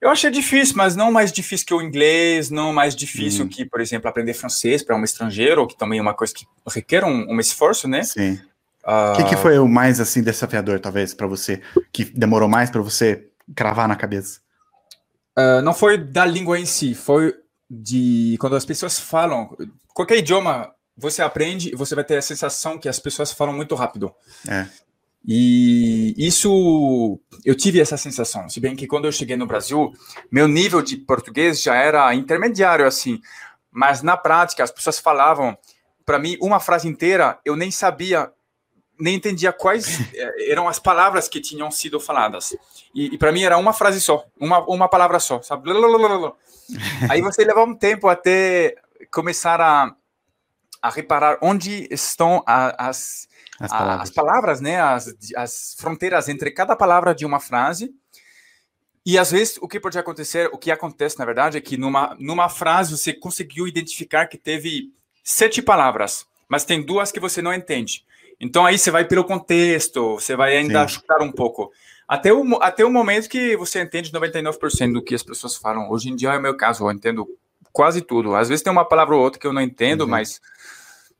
Eu 0.00 0.10
achei 0.10 0.30
difícil, 0.30 0.74
mas 0.76 0.96
não 0.96 1.12
mais 1.12 1.30
difícil 1.30 1.66
que 1.66 1.74
o 1.74 1.80
inglês, 1.80 2.50
não 2.50 2.72
mais 2.72 2.94
difícil 2.94 3.44
hum. 3.44 3.48
que, 3.48 3.64
por 3.64 3.80
exemplo, 3.80 4.08
aprender 4.08 4.34
francês 4.34 4.82
para 4.82 4.96
um 4.96 5.04
estrangeiro, 5.04 5.66
que 5.66 5.76
também 5.76 6.00
é 6.00 6.02
uma 6.02 6.14
coisa 6.14 6.34
que 6.34 6.44
requer 6.68 7.04
um, 7.04 7.28
um 7.28 7.38
esforço, 7.38 7.86
né? 7.86 8.02
Sim. 8.02 8.40
O 8.84 9.12
uh... 9.12 9.16
que, 9.16 9.24
que, 9.24 9.36
foi 9.36 9.58
o 9.58 9.68
mais 9.68 10.00
assim 10.00 10.22
desafiador, 10.22 10.80
talvez, 10.80 11.14
para 11.14 11.28
você, 11.28 11.60
que 11.92 12.04
demorou 12.04 12.48
mais 12.48 12.68
para 12.68 12.82
você 12.82 13.28
cravar 13.54 13.86
na 13.86 13.94
cabeça? 13.94 14.40
Uh, 15.38 15.62
não 15.62 15.72
foi 15.72 15.96
da 15.96 16.26
língua 16.26 16.58
em 16.58 16.66
si, 16.66 16.94
foi 16.94 17.34
de 17.70 18.36
quando 18.38 18.56
as 18.56 18.64
pessoas 18.64 18.98
falam. 18.98 19.56
Qualquer 19.94 20.18
idioma 20.18 20.72
você 20.96 21.22
aprende, 21.22 21.74
você 21.74 21.94
vai 21.94 22.04
ter 22.04 22.18
a 22.18 22.22
sensação 22.22 22.78
que 22.78 22.88
as 22.88 22.98
pessoas 22.98 23.32
falam 23.32 23.54
muito 23.54 23.74
rápido. 23.74 24.14
É. 24.48 24.66
E 25.26 26.14
isso, 26.18 27.20
eu 27.44 27.54
tive 27.54 27.80
essa 27.80 27.96
sensação. 27.96 28.48
Se 28.48 28.58
bem 28.60 28.74
que 28.74 28.86
quando 28.86 29.04
eu 29.04 29.12
cheguei 29.12 29.36
no 29.36 29.46
Brasil, 29.46 29.92
meu 30.30 30.48
nível 30.48 30.82
de 30.82 30.96
português 30.96 31.62
já 31.62 31.74
era 31.76 32.12
intermediário, 32.14 32.86
assim. 32.86 33.20
Mas 33.70 34.02
na 34.02 34.16
prática, 34.16 34.64
as 34.64 34.70
pessoas 34.70 34.98
falavam, 34.98 35.56
para 36.04 36.18
mim, 36.18 36.36
uma 36.40 36.60
frase 36.60 36.88
inteira, 36.88 37.38
eu 37.44 37.56
nem 37.56 37.70
sabia 37.70 38.30
nem 39.02 39.16
entendia 39.16 39.52
quais 39.52 39.98
eh, 40.14 40.52
eram 40.52 40.68
as 40.68 40.78
palavras 40.78 41.28
que 41.28 41.40
tinham 41.40 41.70
sido 41.72 41.98
faladas. 41.98 42.56
E, 42.94 43.06
e 43.14 43.18
para 43.18 43.32
mim 43.32 43.42
era 43.42 43.58
uma 43.58 43.72
frase 43.72 44.00
só, 44.00 44.24
uma, 44.38 44.60
uma 44.66 44.88
palavra 44.88 45.18
só, 45.18 45.42
sabe? 45.42 45.68
Aí 47.10 47.20
você 47.20 47.44
leva 47.44 47.64
um 47.64 47.74
tempo 47.74 48.08
até 48.08 48.76
começar 49.10 49.60
a, 49.60 49.92
a 50.80 50.88
reparar 50.88 51.36
onde 51.42 51.88
estão 51.90 52.44
a, 52.46 52.88
as, 52.88 53.26
as 53.58 53.70
palavras, 53.70 53.98
a, 53.98 54.02
as 54.02 54.10
palavras 54.10 54.60
né? 54.60 54.80
As, 54.80 55.14
as 55.36 55.74
fronteiras 55.76 56.28
entre 56.28 56.52
cada 56.52 56.76
palavra 56.76 57.12
de 57.12 57.26
uma 57.26 57.40
frase. 57.40 57.92
E 59.04 59.18
às 59.18 59.32
vezes 59.32 59.58
o 59.60 59.66
que 59.66 59.80
pode 59.80 59.98
acontecer, 59.98 60.48
o 60.52 60.58
que 60.58 60.70
acontece 60.70 61.18
na 61.18 61.24
verdade 61.24 61.58
é 61.58 61.60
que 61.60 61.76
numa, 61.76 62.16
numa 62.20 62.48
frase 62.48 62.96
você 62.96 63.12
conseguiu 63.12 63.66
identificar 63.66 64.26
que 64.26 64.38
teve 64.38 64.92
sete 65.24 65.60
palavras, 65.60 66.24
mas 66.48 66.64
tem 66.64 66.80
duas 66.80 67.10
que 67.10 67.18
você 67.18 67.42
não 67.42 67.52
entende. 67.52 68.04
Então 68.42 68.66
aí 68.66 68.76
você 68.76 68.90
vai 68.90 69.04
pelo 69.04 69.24
contexto, 69.24 70.14
você 70.14 70.34
vai 70.34 70.56
ainda 70.56 70.86
Sim. 70.88 70.94
chutar 70.96 71.22
um 71.22 71.30
pouco. 71.30 71.70
Até 72.08 72.32
o, 72.32 72.56
até 72.60 72.84
o 72.84 72.90
momento 72.90 73.28
que 73.28 73.56
você 73.56 73.80
entende 73.80 74.10
99% 74.10 74.92
do 74.92 75.02
que 75.02 75.14
as 75.14 75.22
pessoas 75.22 75.56
falam. 75.56 75.88
Hoje 75.88 76.10
em 76.10 76.16
dia 76.16 76.30
é 76.30 76.38
o 76.38 76.42
meu 76.42 76.56
caso, 76.56 76.84
eu 76.84 76.90
entendo 76.90 77.24
quase 77.72 78.02
tudo. 78.02 78.34
Às 78.34 78.48
vezes 78.48 78.62
tem 78.62 78.72
uma 78.72 78.84
palavra 78.84 79.14
ou 79.14 79.22
outra 79.22 79.38
que 79.38 79.46
eu 79.46 79.52
não 79.52 79.62
entendo, 79.62 80.02
uhum. 80.02 80.08
mas 80.08 80.40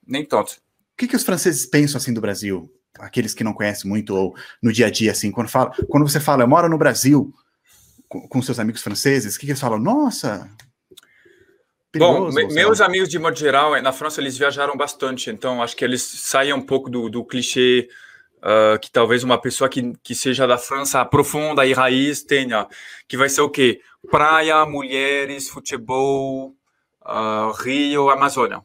nem 0.04 0.24
tanto. 0.24 0.50
O 0.50 0.96
que, 0.98 1.06
que 1.06 1.14
os 1.14 1.22
franceses 1.22 1.64
pensam 1.64 1.96
assim 1.96 2.12
do 2.12 2.20
Brasil? 2.20 2.68
Aqueles 2.98 3.34
que 3.34 3.44
não 3.44 3.54
conhecem 3.54 3.88
muito 3.88 4.14
ou 4.14 4.34
no 4.60 4.72
dia 4.72 4.88
a 4.88 4.90
dia, 4.90 5.12
assim, 5.12 5.30
quando, 5.30 5.48
fala, 5.48 5.70
quando 5.88 6.06
você 6.06 6.18
fala, 6.18 6.42
eu 6.42 6.48
moro 6.48 6.68
no 6.68 6.76
Brasil 6.76 7.32
com, 8.08 8.26
com 8.28 8.42
seus 8.42 8.58
amigos 8.58 8.82
franceses, 8.82 9.36
o 9.36 9.38
que, 9.38 9.46
que 9.46 9.52
eles 9.52 9.60
falam? 9.60 9.78
Nossa, 9.78 10.50
Perigoso, 11.92 12.40
Bom, 12.40 12.54
meus 12.54 12.80
amigos 12.80 13.10
de 13.10 13.18
modo 13.18 13.38
geral, 13.38 13.80
na 13.82 13.92
França 13.92 14.18
eles 14.18 14.38
viajaram 14.38 14.74
bastante, 14.74 15.28
então 15.28 15.62
acho 15.62 15.76
que 15.76 15.84
eles 15.84 16.02
saem 16.02 16.54
um 16.54 16.62
pouco 16.62 16.88
do, 16.88 17.10
do 17.10 17.22
clichê 17.22 17.86
uh, 18.38 18.78
que 18.80 18.90
talvez 18.90 19.22
uma 19.22 19.38
pessoa 19.38 19.68
que, 19.68 19.92
que 20.02 20.14
seja 20.14 20.46
da 20.46 20.56
França 20.56 21.04
profunda 21.04 21.66
e 21.66 21.74
raiz 21.74 22.22
tenha, 22.22 22.66
que 23.06 23.14
vai 23.14 23.28
ser 23.28 23.42
o 23.42 23.50
quê? 23.50 23.82
Praia, 24.10 24.64
mulheres, 24.64 25.50
futebol, 25.50 26.56
uh, 27.02 27.52
Rio, 27.62 28.08
Amazônia. 28.08 28.64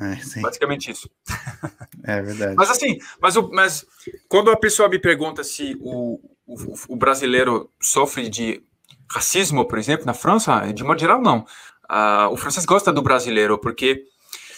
É, 0.00 0.40
Basicamente 0.40 0.90
isso. 0.90 1.10
É 2.04 2.20
verdade. 2.20 2.56
mas 2.56 2.68
assim, 2.68 2.98
mas, 3.20 3.36
o, 3.36 3.48
mas 3.52 3.86
quando 4.28 4.50
a 4.50 4.56
pessoa 4.56 4.88
me 4.88 4.98
pergunta 4.98 5.44
se 5.44 5.76
o, 5.80 6.18
o, 6.44 6.74
o 6.88 6.96
brasileiro 6.96 7.70
sofre 7.80 8.28
de 8.28 8.60
racismo, 9.08 9.64
por 9.64 9.78
exemplo, 9.78 10.04
na 10.04 10.12
França, 10.12 10.62
de 10.72 10.82
modo 10.82 10.98
geral, 10.98 11.22
não 11.22 11.46
uh, 11.92 12.32
o 12.32 12.36
francês 12.36 12.64
gosta 12.64 12.92
do 12.92 13.02
brasileiro, 13.02 13.58
porque 13.58 14.04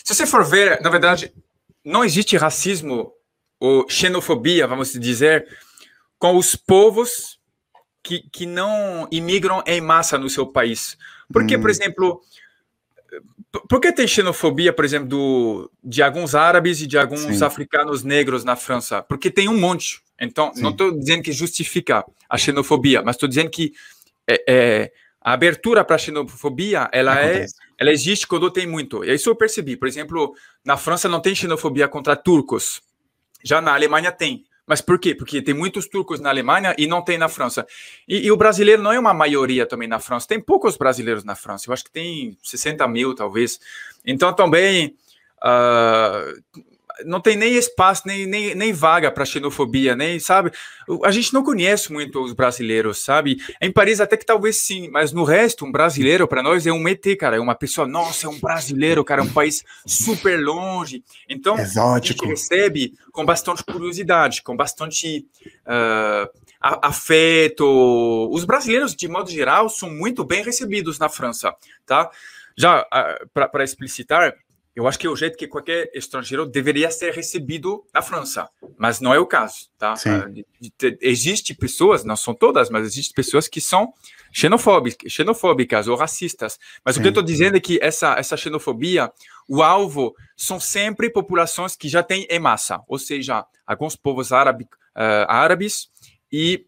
se 0.05 0.15
você 0.15 0.27
for 0.27 0.45
ver, 0.45 0.81
na 0.81 0.91
verdade, 0.91 1.33
não 1.85 2.05
existe 2.05 2.37
racismo 2.37 3.13
ou 3.59 3.89
xenofobia, 3.89 4.67
vamos 4.67 4.93
dizer, 4.93 5.47
com 6.19 6.37
os 6.37 6.55
povos 6.55 7.39
que, 8.03 8.21
que 8.31 8.47
não 8.47 9.09
imigram 9.11 9.63
em 9.67 9.81
massa 9.81 10.17
no 10.19 10.29
seu 10.29 10.47
país. 10.47 10.97
Porque, 11.33 11.57
hum. 11.57 11.61
por 11.61 11.71
exemplo, 11.71 12.21
por 13.69 13.81
que 13.81 13.93
tem 13.93 14.07
xenofobia, 14.07 14.73
por 14.73 14.85
exemplo, 14.85 15.09
do, 15.09 15.71
de 15.83 16.03
alguns 16.03 16.35
árabes 16.35 16.81
e 16.81 16.87
de 16.87 16.99
alguns 16.99 17.21
Sim. 17.21 17.45
africanos 17.45 18.03
negros 18.03 18.45
na 18.45 18.57
França? 18.57 19.03
Porque 19.03 19.31
tem 19.31 19.49
um 19.49 19.59
monte. 19.59 20.03
Então, 20.21 20.53
Sim. 20.55 20.63
não 20.63 20.71
estou 20.71 20.97
dizendo 20.97 21.23
que 21.23 21.33
justifica 21.33 22.05
a 22.29 22.37
xenofobia, 22.37 23.03
mas 23.03 23.17
estou 23.17 23.29
dizendo 23.29 23.51
que 23.51 23.73
é, 24.29 24.45
é, 24.49 24.93
a 25.25 25.33
abertura 25.33 25.83
para 25.83 25.97
a 25.97 25.99
xenofobia, 25.99 26.87
ela 26.93 27.19
é, 27.19 27.47
ela 27.79 27.91
existe 27.91 28.27
quando 28.27 28.51
tem 28.51 28.67
muito. 28.67 29.03
E 29.03 29.15
isso 29.15 29.31
eu 29.31 29.35
percebi. 29.35 29.75
Por 29.75 29.89
exemplo, 29.89 30.35
na 30.63 30.77
França 30.77 31.09
não 31.09 31.19
tem 31.19 31.35
xenofobia 31.35 31.89
contra 31.89 32.15
turcos. 32.15 32.83
Já 33.43 33.59
na 33.63 33.73
Alemanha 33.73 34.13
tem. 34.13 34.45
Mas 34.67 34.83
por 34.83 34.99
quê? 34.99 35.15
Porque 35.15 35.41
tem 35.41 35.55
muitos 35.55 35.89
turcos 35.89 36.21
na 36.21 36.29
Alemanha 36.29 36.75
e 36.77 36.87
não 36.87 37.03
tem 37.03 37.17
na 37.17 37.29
França. 37.29 37.67
E, 38.07 38.27
e, 38.27 38.33
o 38.33 38.37
brasileiro 38.37 38.83
não 38.83 38.93
é 38.93 38.99
uma 38.99 39.15
maioria 39.15 39.67
também 39.67 39.89
na 39.89 39.99
França. 39.99 40.29
Tem 40.29 40.41
poucos 40.41 40.77
brasileiros 40.77 41.25
na 41.25 41.35
França. 41.35 41.69
Eu 41.69 41.73
acho 41.73 41.85
que 41.85 41.91
tem 41.91 42.37
60 42.43 42.87
mil, 42.87 43.15
talvez. 43.15 43.59
Então, 44.05 44.33
também, 44.35 44.95
uh, 45.43 46.65
não 47.05 47.21
tem 47.21 47.37
nem 47.37 47.55
espaço, 47.55 48.03
nem, 48.07 48.27
nem, 48.27 48.55
nem 48.55 48.73
vaga 48.73 49.11
para 49.11 49.25
xenofobia, 49.25 49.97
nem, 49.97 50.21
sabe? 50.21 50.53
A 51.05 51.11
gente 51.11 51.33
não 51.33 51.43
conhece 51.43 51.93
muito 51.93 52.23
os 52.23 52.33
brasileiros, 52.33 53.05
sabe? 53.05 53.39
Em 53.61 53.73
Paris 53.73 54.01
até 54.01 54.17
que 54.17 54.25
talvez 54.27 54.57
sim, 54.57 54.89
mas 54.91 55.13
no 55.13 55.25
resto, 55.25 55.65
um 55.65 55.73
brasileiro 55.73 56.29
para 56.29 56.43
nós 56.43 56.67
é 56.67 56.73
um 56.73 56.87
ET, 56.87 57.05
cara, 57.19 57.37
é 57.37 57.41
uma 57.41 57.55
pessoa, 57.55 57.87
nossa, 57.87 58.27
é 58.27 58.31
um 58.31 58.39
brasileiro, 58.39 59.05
cara, 59.05 59.23
é 59.23 59.25
um 59.25 59.33
país 59.33 59.65
super 59.87 60.39
longe. 60.39 61.03
Então, 61.29 61.59
Exótico. 61.59 62.25
a 62.25 62.27
gente 62.27 62.27
recebe 62.27 62.95
com 63.11 63.25
bastante 63.25 63.65
curiosidade, 63.65 64.43
com 64.43 64.57
bastante 64.57 65.27
uh, 65.67 66.31
afeto. 66.61 68.29
Os 68.31 68.45
brasileiros, 68.45 68.95
de 68.95 69.09
modo 69.09 69.31
geral, 69.31 69.69
são 69.69 69.91
muito 69.91 70.25
bem 70.25 70.45
recebidos 70.45 70.99
na 70.99 71.09
França, 71.09 71.55
tá? 71.85 72.11
Já 72.57 72.83
uh, 72.83 73.29
para 73.33 73.65
explicitar, 73.65 74.35
eu 74.75 74.89
acho 74.89 74.99
que 74.99 75.07
é 75.07 75.11
o 75.11 75.15
jeito 75.15 75.39
que 75.39 75.47
qualquer 75.47 75.89
estrangeiro 75.95 76.45
deveria 76.45 76.91
ser 76.91 77.13
recebido 77.13 77.85
na 77.95 78.03
França, 78.03 78.49
mas 78.77 79.01
não 79.01 79.15
é 79.15 79.19
o 79.21 79.27
caso, 79.27 79.69
tá? 79.79 79.95
Uh, 79.95 80.45
existe 81.01 81.55
pessoas, 81.55 82.03
não 82.03 82.17
são 82.17 82.35
todas, 82.35 82.69
mas 82.71 82.85
existem 82.85 83.15
pessoas 83.15 83.47
que 83.47 83.61
são 83.61 83.93
xenofóbicas, 84.33 85.13
xenofóbicas 85.13 85.87
ou 85.87 85.97
racistas. 85.97 86.59
Mas 86.85 86.97
Sim. 86.97 87.01
o 87.01 87.03
que 87.03 87.09
eu 87.09 87.11
estou 87.11 87.23
dizendo 87.23 87.57
é 87.57 87.61
que 87.61 87.79
essa, 87.81 88.15
essa 88.19 88.37
xenofobia, 88.37 89.13
o 89.49 89.63
alvo 89.63 90.13
são 90.37 90.59
sempre 90.59 91.09
populações 91.09 91.77
que 91.77 91.89
já 91.89 92.03
têm 92.03 92.27
em 92.29 92.41
massa, 92.41 92.83
ou 92.89 92.99
seja, 92.99 93.47
alguns 93.65 93.95
povos 93.95 94.33
árabe, 94.33 94.65
uh, 94.65 95.25
árabes 95.29 95.89
e 96.33 96.67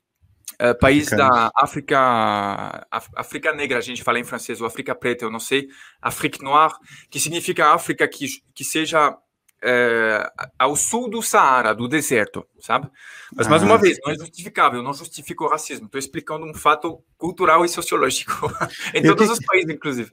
é, 0.59 0.73
país 0.73 1.09
da 1.09 1.51
África, 1.55 2.87
África 3.15 3.53
Negra, 3.53 3.79
a 3.79 3.83
gente 3.83 4.03
fala 4.03 4.19
em 4.19 4.25
francês, 4.25 4.61
ou 4.61 4.67
África 4.67 4.95
Preta, 4.95 5.25
eu 5.25 5.31
não 5.31 5.41
sei, 5.41 5.69
Afrique 6.01 6.43
Noire, 6.43 6.75
que 7.11 7.21
significa 7.21 7.75
África 7.75 8.09
que, 8.09 8.27
que 8.55 8.65
seja 8.65 9.17
é, 9.63 10.31
ao 10.59 10.77
sul 10.77 11.11
do 11.11 11.21
Saara, 11.21 11.75
do 11.75 11.89
deserto, 11.89 12.47
sabe? 12.61 12.89
Mas, 13.35 13.47
ah, 13.47 13.51
mais 13.51 13.63
uma 13.63 13.77
vez, 13.77 13.99
não 14.05 14.13
é 14.13 14.17
justificável, 14.17 14.83
não 14.83 14.95
justifica 14.95 15.45
o 15.45 15.49
racismo, 15.49 15.87
estou 15.87 15.99
explicando 15.99 16.47
um 16.47 16.55
fato 16.55 17.03
cultural 17.19 17.65
e 17.65 17.69
sociológico, 17.69 18.51
em 18.95 19.01
e 19.01 19.07
todos 19.07 19.27
que, 19.27 19.33
os 19.33 19.41
países, 19.41 19.71
inclusive. 19.71 20.11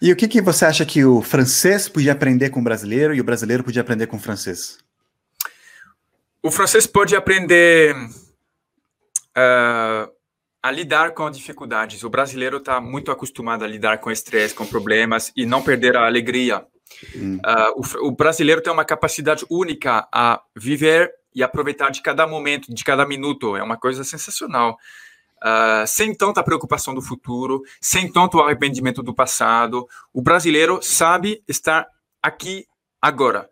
E 0.00 0.10
o 0.10 0.16
que, 0.16 0.26
que 0.26 0.40
você 0.40 0.64
acha 0.64 0.84
que 0.84 1.04
o 1.04 1.22
francês 1.22 1.88
podia 1.88 2.12
aprender 2.12 2.50
com 2.50 2.60
o 2.60 2.64
brasileiro 2.64 3.14
e 3.14 3.20
o 3.20 3.24
brasileiro 3.24 3.62
podia 3.62 3.82
aprender 3.82 4.06
com 4.06 4.16
o 4.16 4.20
francês? 4.20 4.78
O 6.42 6.50
francês 6.50 6.86
pode 6.86 7.16
aprender 7.16 7.94
uh, 9.36 10.10
a 10.62 10.70
lidar 10.70 11.12
com 11.12 11.30
dificuldades. 11.30 12.02
O 12.02 12.10
brasileiro 12.10 12.58
está 12.58 12.80
muito 12.80 13.10
acostumado 13.10 13.64
a 13.64 13.68
lidar 13.68 13.98
com 13.98 14.10
estresse, 14.10 14.54
com 14.54 14.66
problemas 14.66 15.32
e 15.36 15.44
não 15.44 15.62
perder 15.62 15.96
a 15.96 16.06
alegria. 16.06 16.66
Hum. 17.14 17.36
Uh, 17.36 18.00
o, 18.02 18.08
o, 18.08 18.10
brasileiro 18.12 18.62
tem 18.62 18.72
uma 18.72 18.84
capacidade 18.84 19.44
única 19.50 20.08
a 20.12 20.40
viver 20.56 21.12
e 21.34 21.42
aproveitar 21.42 21.90
de 21.90 22.00
cada 22.00 22.26
momento, 22.26 22.72
de 22.72 22.84
cada 22.84 23.06
minuto. 23.06 23.56
É 23.56 23.62
uma 23.62 23.76
coisa 23.76 24.04
sensacional. 24.04 24.76
Uh, 25.42 25.86
sem 25.86 26.14
tanta 26.14 26.42
preocupação 26.42 26.94
do 26.94 27.02
futuro, 27.02 27.62
sem 27.80 28.10
tanto 28.10 28.40
arrependimento 28.40 29.02
do 29.02 29.14
passado. 29.14 29.86
O 30.12 30.22
brasileiro 30.22 30.80
sabe 30.80 31.42
estar 31.46 31.86
aqui 32.22 32.66
agora. 33.02 33.50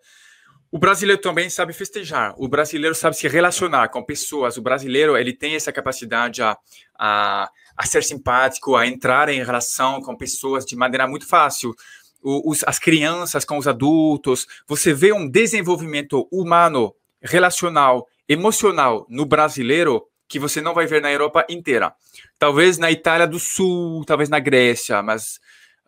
O 0.72 0.78
brasileiro 0.78 1.20
também 1.20 1.50
sabe 1.50 1.74
festejar. 1.74 2.34
O 2.38 2.48
brasileiro 2.48 2.94
sabe 2.94 3.14
se 3.14 3.28
relacionar 3.28 3.90
com 3.90 4.02
pessoas. 4.02 4.56
O 4.56 4.62
brasileiro 4.62 5.18
ele 5.18 5.34
tem 5.34 5.54
essa 5.54 5.70
capacidade 5.70 6.42
a, 6.42 6.56
a, 6.98 7.50
a 7.76 7.86
ser 7.86 8.02
simpático, 8.02 8.74
a 8.74 8.86
entrar 8.86 9.28
em 9.28 9.44
relação 9.44 10.00
com 10.00 10.16
pessoas 10.16 10.64
de 10.64 10.74
maneira 10.74 11.06
muito 11.06 11.28
fácil. 11.28 11.74
O, 12.22 12.50
os, 12.50 12.64
as 12.66 12.78
crianças 12.78 13.44
com 13.44 13.58
os 13.58 13.68
adultos. 13.68 14.46
Você 14.66 14.94
vê 14.94 15.12
um 15.12 15.28
desenvolvimento 15.28 16.26
humano, 16.32 16.94
relacional, 17.20 18.08
emocional 18.26 19.04
no 19.10 19.26
brasileiro 19.26 20.02
que 20.26 20.38
você 20.38 20.62
não 20.62 20.72
vai 20.72 20.86
ver 20.86 21.02
na 21.02 21.12
Europa 21.12 21.44
inteira. 21.50 21.92
Talvez 22.38 22.78
na 22.78 22.90
Itália 22.90 23.26
do 23.26 23.38
Sul, 23.38 24.06
talvez 24.06 24.30
na 24.30 24.38
Grécia, 24.38 25.02
mas 25.02 25.38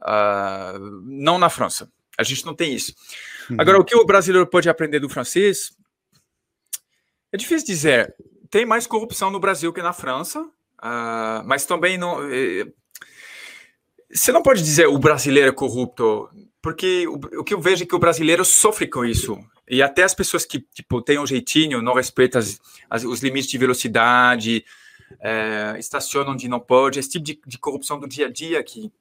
uh, 0.03 0.79
não 1.07 1.39
na 1.39 1.49
França. 1.49 1.91
A 2.19 2.23
gente 2.23 2.45
não 2.45 2.55
tem 2.55 2.75
isso. 2.75 2.95
Uhum. 3.51 3.57
Agora, 3.59 3.79
o 3.79 3.85
que 3.85 3.97
o 3.97 4.05
brasileiro 4.05 4.47
pode 4.47 4.69
aprender 4.69 5.01
do 5.01 5.09
francês? 5.09 5.73
É 7.33 7.37
difícil 7.37 7.67
dizer. 7.67 8.15
Tem 8.51 8.65
mais 8.65 8.87
corrupção 8.87 9.31
no 9.31 9.41
Brasil 9.41 9.73
que 9.73 9.83
na 9.83 9.93
França, 9.93 10.41
uh, 10.43 11.45
mas 11.45 11.67
também 11.67 11.99
não. 11.99 12.23
Eh, 12.31 12.67
você 14.13 14.31
não 14.31 14.43
pode 14.43 14.63
dizer 14.63 14.87
o 14.87 14.99
brasileiro 14.99 15.49
é 15.49 15.53
corrupto, 15.53 16.31
porque 16.63 17.07
o, 17.09 17.41
o, 17.41 17.45
que 17.45 17.53
eu 17.53 17.61
vejo 17.61 17.83
é 17.83 17.87
que 17.87 17.95
o 17.95 17.99
brasileiro 17.99 18.45
sofre 18.45 18.87
com 18.87 19.05
isso. 19.05 19.37
E 19.69 19.83
até 19.83 20.05
as 20.05 20.15
pessoas 20.15 20.45
que 20.45 20.61
tipo, 20.61 21.03
têm 21.03 21.19
um 21.19 21.27
jeitinho, 21.27 21.83
não 21.83 21.95
respeitam 21.95 22.39
as, 22.39 22.61
as, 22.89 23.03
os 23.03 23.21
limites 23.21 23.51
de 23.51 23.59
velocidade, 23.59 24.65
é, 25.21 25.75
estacionam 25.79 26.33
onde 26.33 26.49
não 26.49 26.61
pode, 26.61 27.01
esse 27.01 27.11
tipo 27.11 27.25
de, 27.25 27.41
de 27.47 27.59
corrupção 27.59 27.99
do 27.99 28.07
dia 28.07 28.27
a 28.27 28.31
dia 28.31 28.63
que. 28.63 28.93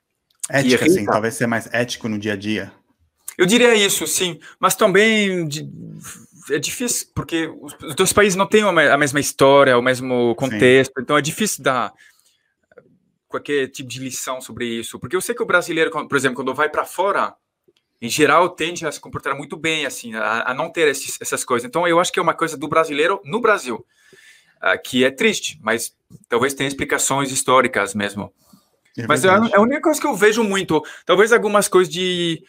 Ética, 0.50 0.84
que 0.84 0.90
sim, 0.90 1.06
talvez 1.06 1.36
ser 1.36 1.48
mais 1.48 1.72
ético 1.72 2.10
no 2.10 2.18
dia 2.18 2.34
a 2.34 2.36
dia. 2.36 2.74
Eu 3.38 3.46
diria 3.46 3.74
isso, 3.76 4.06
sim, 4.06 4.40
mas 4.60 4.76
também 4.76 5.48
de, 5.48 5.68
é 6.52 6.60
difícil, 6.60 7.08
porque 7.16 7.48
os 7.82 7.96
dois 7.96 8.14
países 8.14 8.36
não 8.36 8.46
têm 8.46 8.64
a 8.64 8.98
mesma 8.98 9.20
história, 9.20 9.78
o 9.78 9.82
mesmo 9.82 10.36
contexto, 10.36 10.94
sim. 10.96 11.02
então 11.02 11.18
é 11.18 11.22
difícil 11.22 11.64
dar 11.64 11.94
qualquer 13.28 13.68
tipo 13.68 13.90
de 13.90 14.00
lição 14.00 14.40
sobre 14.40 14.66
isso. 14.66 15.00
Porque 15.00 15.16
eu 15.16 15.22
sei 15.22 15.34
que 15.34 15.42
o 15.42 15.46
brasileiro, 15.46 15.90
por 16.08 16.16
exemplo, 16.16 16.36
quando 16.36 16.54
vai 16.54 16.70
para 16.70 16.86
fora, 16.86 17.34
em 18.00 18.10
geral, 18.10 18.50
tende 18.50 18.86
a 18.86 18.92
se 18.92 19.00
comportar 19.00 19.36
muito 19.36 19.58
bem, 19.58 19.86
assim, 19.86 20.14
a, 20.14 20.52
a 20.52 20.54
não 20.54 20.70
ter 20.70 20.88
esses, 20.88 21.18
essas 21.20 21.44
coisas. 21.44 21.68
Então, 21.68 21.88
eu 21.88 22.00
acho 22.00 22.12
que 22.12 22.20
é 22.20 22.22
uma 22.22 22.34
coisa 22.34 22.56
do 22.56 22.68
brasileiro 22.68 23.20
no 23.24 23.42
Brasil, 23.42 23.86
uh, 24.62 24.82
que 24.84 25.04
é 25.04 25.10
triste, 25.10 25.60
mas 25.64 25.96
talvez 26.30 26.54
tenha 26.54 26.68
explicações 26.68 27.32
históricas 27.32 27.96
mesmo. 27.96 28.32
É 28.98 29.08
mas 29.08 29.26
é 29.26 29.30
a, 29.30 29.50
é 29.52 29.56
a 29.56 29.62
única 29.62 29.82
coisa 29.82 30.00
que 30.00 30.06
eu 30.06 30.16
vejo 30.16 30.44
muito. 30.44 30.84
Talvez 31.06 31.32
algumas 31.34 31.68
coisas 31.68 31.92
de 31.92 32.44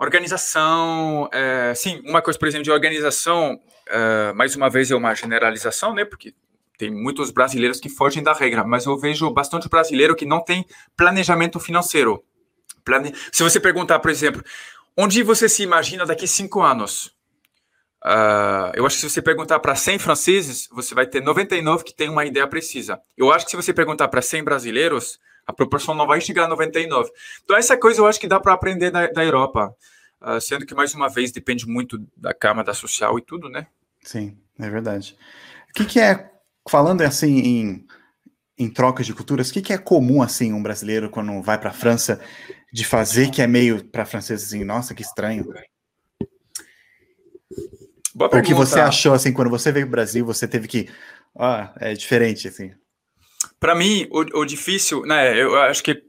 Organização, 0.00 1.28
é, 1.30 1.74
sim, 1.74 2.00
uma 2.06 2.22
coisa, 2.22 2.38
por 2.38 2.48
exemplo, 2.48 2.64
de 2.64 2.70
organização, 2.70 3.60
é, 3.86 4.32
mais 4.32 4.56
uma 4.56 4.70
vez 4.70 4.90
é 4.90 4.96
uma 4.96 5.14
generalização, 5.14 5.92
né? 5.92 6.06
Porque 6.06 6.34
tem 6.78 6.90
muitos 6.90 7.30
brasileiros 7.30 7.78
que 7.78 7.90
fogem 7.90 8.22
da 8.22 8.32
regra, 8.32 8.64
mas 8.64 8.86
eu 8.86 8.96
vejo 8.96 9.30
bastante 9.30 9.68
brasileiro 9.68 10.16
que 10.16 10.24
não 10.24 10.42
tem 10.42 10.64
planejamento 10.96 11.60
financeiro. 11.60 12.24
Plane... 12.82 13.14
Se 13.30 13.42
você 13.42 13.60
perguntar, 13.60 13.98
por 13.98 14.10
exemplo, 14.10 14.42
onde 14.96 15.22
você 15.22 15.50
se 15.50 15.62
imagina 15.62 16.06
daqui 16.06 16.26
cinco 16.26 16.62
anos? 16.62 17.14
Uh, 18.02 18.72
eu 18.72 18.86
acho 18.86 18.96
que 18.96 19.02
se 19.02 19.10
você 19.10 19.20
perguntar 19.20 19.60
para 19.60 19.74
100 19.74 19.98
franceses, 19.98 20.66
você 20.72 20.94
vai 20.94 21.06
ter 21.06 21.20
99 21.20 21.84
que 21.84 21.92
tem 21.92 22.08
uma 22.08 22.24
ideia 22.24 22.46
precisa. 22.46 22.98
Eu 23.18 23.30
acho 23.30 23.44
que 23.44 23.50
se 23.50 23.56
você 23.58 23.74
perguntar 23.74 24.08
para 24.08 24.22
100 24.22 24.44
brasileiros, 24.44 25.20
a 25.46 25.52
proporção 25.52 25.94
não 25.94 26.06
vai 26.06 26.20
chegar 26.20 26.44
a 26.44 26.48
99. 26.48 27.10
Então, 27.44 27.56
essa 27.56 27.76
coisa 27.76 28.00
eu 28.00 28.06
acho 28.06 28.20
que 28.20 28.28
dá 28.28 28.38
para 28.38 28.52
aprender 28.52 28.90
da, 28.90 29.06
da 29.06 29.24
Europa. 29.24 29.74
Uh, 30.20 30.40
sendo 30.40 30.66
que, 30.66 30.74
mais 30.74 30.94
uma 30.94 31.08
vez, 31.08 31.32
depende 31.32 31.66
muito 31.66 31.98
da 32.16 32.34
camada 32.34 32.74
social 32.74 33.18
e 33.18 33.22
tudo, 33.22 33.48
né? 33.48 33.66
Sim, 34.02 34.36
é 34.58 34.68
verdade. 34.68 35.16
O 35.70 35.72
que, 35.72 35.84
que 35.84 36.00
é, 36.00 36.30
falando 36.68 37.02
assim 37.02 37.38
em, 37.38 37.86
em 38.58 38.68
trocas 38.68 39.06
de 39.06 39.14
culturas, 39.14 39.48
o 39.48 39.52
que, 39.52 39.62
que 39.62 39.72
é 39.72 39.78
comum, 39.78 40.20
assim, 40.20 40.52
um 40.52 40.62
brasileiro, 40.62 41.08
quando 41.08 41.40
vai 41.40 41.58
para 41.58 41.70
a 41.70 41.74
França, 41.74 42.20
de 42.72 42.84
fazer 42.84 43.30
que 43.30 43.40
é 43.40 43.46
meio 43.46 43.84
para 43.84 44.04
francês 44.04 44.42
assim, 44.44 44.64
nossa, 44.64 44.94
que 44.94 45.02
estranho? 45.02 45.46
o 48.14 48.42
que 48.42 48.54
você 48.54 48.80
achou, 48.80 49.14
assim, 49.14 49.32
quando 49.32 49.50
você 49.50 49.72
veio 49.72 49.86
para 49.86 49.90
o 49.90 49.92
Brasil, 49.92 50.26
você 50.26 50.46
teve 50.46 50.68
que. 50.68 50.88
Ah, 51.36 51.72
é 51.78 51.94
diferente, 51.94 52.48
assim. 52.48 52.72
Para 53.60 53.74
mim, 53.74 54.08
o, 54.10 54.40
o, 54.40 54.44
difícil, 54.46 55.02
né? 55.02 55.38
Eu 55.38 55.54
acho 55.60 55.82
que 55.84 56.02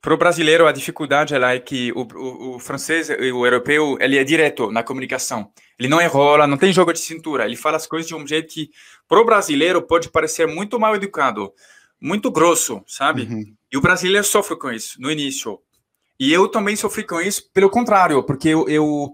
para 0.00 0.14
o 0.14 0.16
brasileiro 0.16 0.68
a 0.68 0.72
dificuldade 0.72 1.34
é 1.34 1.58
que 1.58 1.90
o, 1.92 2.06
o, 2.14 2.54
o, 2.54 2.58
francês 2.60 3.10
e 3.10 3.32
o 3.32 3.44
europeu 3.44 3.98
ele 4.00 4.16
é 4.16 4.22
direto 4.22 4.70
na 4.70 4.84
comunicação. 4.84 5.50
Ele 5.76 5.88
não 5.88 6.00
enrola, 6.00 6.46
não 6.46 6.56
tem 6.56 6.72
jogo 6.72 6.92
de 6.92 7.00
cintura. 7.00 7.44
Ele 7.44 7.56
fala 7.56 7.76
as 7.76 7.88
coisas 7.88 8.06
de 8.06 8.14
um 8.14 8.24
jeito 8.24 8.54
que 8.54 8.70
para 9.08 9.20
o 9.20 9.24
brasileiro 9.24 9.82
pode 9.82 10.08
parecer 10.08 10.46
muito 10.46 10.78
mal 10.78 10.94
educado, 10.94 11.52
muito 12.00 12.30
grosso, 12.30 12.84
sabe? 12.86 13.22
Uhum. 13.22 13.52
E 13.72 13.76
o 13.76 13.80
brasileiro 13.80 14.24
sofre 14.24 14.56
com 14.56 14.70
isso 14.70 15.00
no 15.00 15.10
início. 15.10 15.58
E 16.20 16.32
eu 16.32 16.46
também 16.46 16.76
sofri 16.76 17.02
com 17.02 17.20
isso 17.20 17.50
pelo 17.52 17.68
contrário, 17.68 18.22
porque 18.22 18.50
eu, 18.50 18.68
eu 18.68 19.12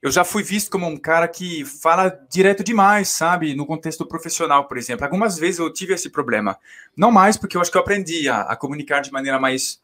eu 0.00 0.10
já 0.10 0.24
fui 0.24 0.42
visto 0.42 0.70
como 0.70 0.86
um 0.86 0.96
cara 0.96 1.26
que 1.26 1.64
fala 1.64 2.08
direto 2.30 2.62
demais, 2.62 3.08
sabe? 3.08 3.54
No 3.54 3.66
contexto 3.66 4.06
profissional, 4.06 4.68
por 4.68 4.78
exemplo. 4.78 5.04
Algumas 5.04 5.38
vezes 5.38 5.58
eu 5.58 5.72
tive 5.72 5.94
esse 5.94 6.08
problema. 6.08 6.56
Não 6.96 7.10
mais, 7.10 7.36
porque 7.36 7.56
eu 7.56 7.60
acho 7.60 7.70
que 7.70 7.76
eu 7.76 7.82
aprendi 7.82 8.28
a, 8.28 8.42
a 8.42 8.56
comunicar 8.56 9.00
de 9.00 9.10
maneira 9.10 9.40
mais 9.40 9.80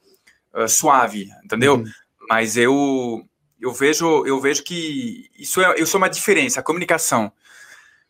uh, 0.54 0.68
suave, 0.68 1.30
entendeu? 1.44 1.76
Uhum. 1.76 1.84
Mas 2.28 2.56
eu, 2.56 3.26
eu, 3.60 3.72
vejo, 3.72 4.24
eu 4.24 4.40
vejo 4.40 4.62
que 4.62 5.28
isso 5.36 5.60
é, 5.60 5.80
isso 5.80 5.96
é 5.96 5.98
uma 5.98 6.08
diferença, 6.08 6.60
a 6.60 6.64
comunicação. 6.64 7.32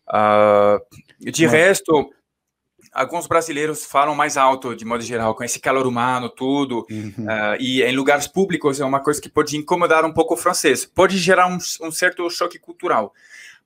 Uh, 0.06 0.78
de 1.30 1.46
resto, 1.46 2.12
alguns 2.94 3.26
brasileiros 3.26 3.84
falam 3.84 4.14
mais 4.14 4.36
alto, 4.36 4.74
de 4.76 4.84
modo 4.84 5.02
geral, 5.02 5.34
com 5.34 5.42
esse 5.42 5.58
calor 5.58 5.86
humano, 5.86 6.30
tudo, 6.30 6.86
uhum. 6.88 7.26
uh, 7.26 7.56
e 7.58 7.82
em 7.82 7.94
lugares 7.94 8.28
públicos 8.28 8.80
é 8.80 8.84
uma 8.84 9.00
coisa 9.00 9.20
que 9.20 9.28
pode 9.28 9.56
incomodar 9.56 10.04
um 10.04 10.12
pouco 10.12 10.34
o 10.34 10.36
francês, 10.36 10.86
pode 10.86 11.18
gerar 11.18 11.48
um, 11.48 11.58
um 11.82 11.90
certo 11.90 12.28
choque 12.30 12.58
cultural. 12.58 13.12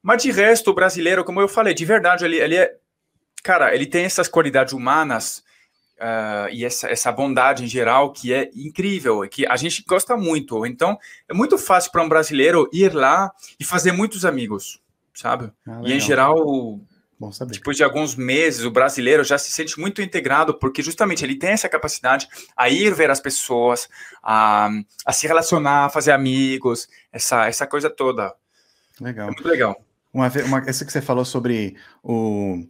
Mas 0.02 0.22
de 0.22 0.30
resto, 0.30 0.70
o 0.70 0.74
brasileiro, 0.74 1.24
como 1.24 1.40
eu 1.40 1.48
falei, 1.48 1.74
de 1.74 1.84
verdade, 1.84 2.24
ele, 2.24 2.36
ele 2.36 2.56
é. 2.56 2.74
Cara, 3.42 3.74
ele 3.74 3.86
tem 3.86 4.04
essas 4.04 4.26
qualidades 4.26 4.72
humanas 4.72 5.44
uh, 5.98 6.48
e 6.50 6.64
essa, 6.64 6.88
essa 6.88 7.12
bondade 7.12 7.64
em 7.64 7.68
geral 7.68 8.12
que 8.12 8.32
é 8.32 8.50
incrível, 8.54 9.20
que 9.28 9.46
a 9.46 9.56
gente 9.56 9.84
gosta 9.86 10.16
muito. 10.16 10.64
Então, 10.66 10.98
é 11.28 11.34
muito 11.34 11.58
fácil 11.58 11.92
para 11.92 12.02
um 12.02 12.08
brasileiro 12.08 12.68
ir 12.72 12.94
lá 12.94 13.30
e 13.58 13.64
fazer 13.64 13.92
muitos 13.92 14.24
amigos, 14.24 14.80
sabe? 15.14 15.52
Ah, 15.66 15.80
e 15.84 15.92
em 15.92 16.00
geral 16.00 16.80
Bom 17.18 17.32
saber. 17.32 17.54
Depois 17.54 17.76
de 17.76 17.82
alguns 17.82 18.14
meses, 18.14 18.64
o 18.64 18.70
brasileiro 18.70 19.24
já 19.24 19.36
se 19.36 19.50
sente 19.50 19.78
muito 19.78 20.00
integrado, 20.00 20.54
porque 20.54 20.82
justamente 20.82 21.24
ele 21.24 21.36
tem 21.36 21.50
essa 21.50 21.68
capacidade 21.68 22.28
a 22.56 22.68
ir 22.68 22.94
ver 22.94 23.10
as 23.10 23.18
pessoas, 23.18 23.88
a, 24.22 24.70
a 25.04 25.12
se 25.12 25.26
relacionar, 25.26 25.86
a 25.86 25.90
fazer 25.90 26.12
amigos, 26.12 26.88
essa, 27.12 27.46
essa 27.46 27.66
coisa 27.66 27.90
toda. 27.90 28.32
Legal. 29.00 29.28
É 29.28 29.30
muito 29.32 29.48
legal. 29.48 29.84
Uma, 30.12 30.28
uma, 30.46 30.58
essa 30.66 30.84
que 30.84 30.92
você 30.92 31.02
falou 31.02 31.24
sobre 31.24 31.76
o 32.02 32.64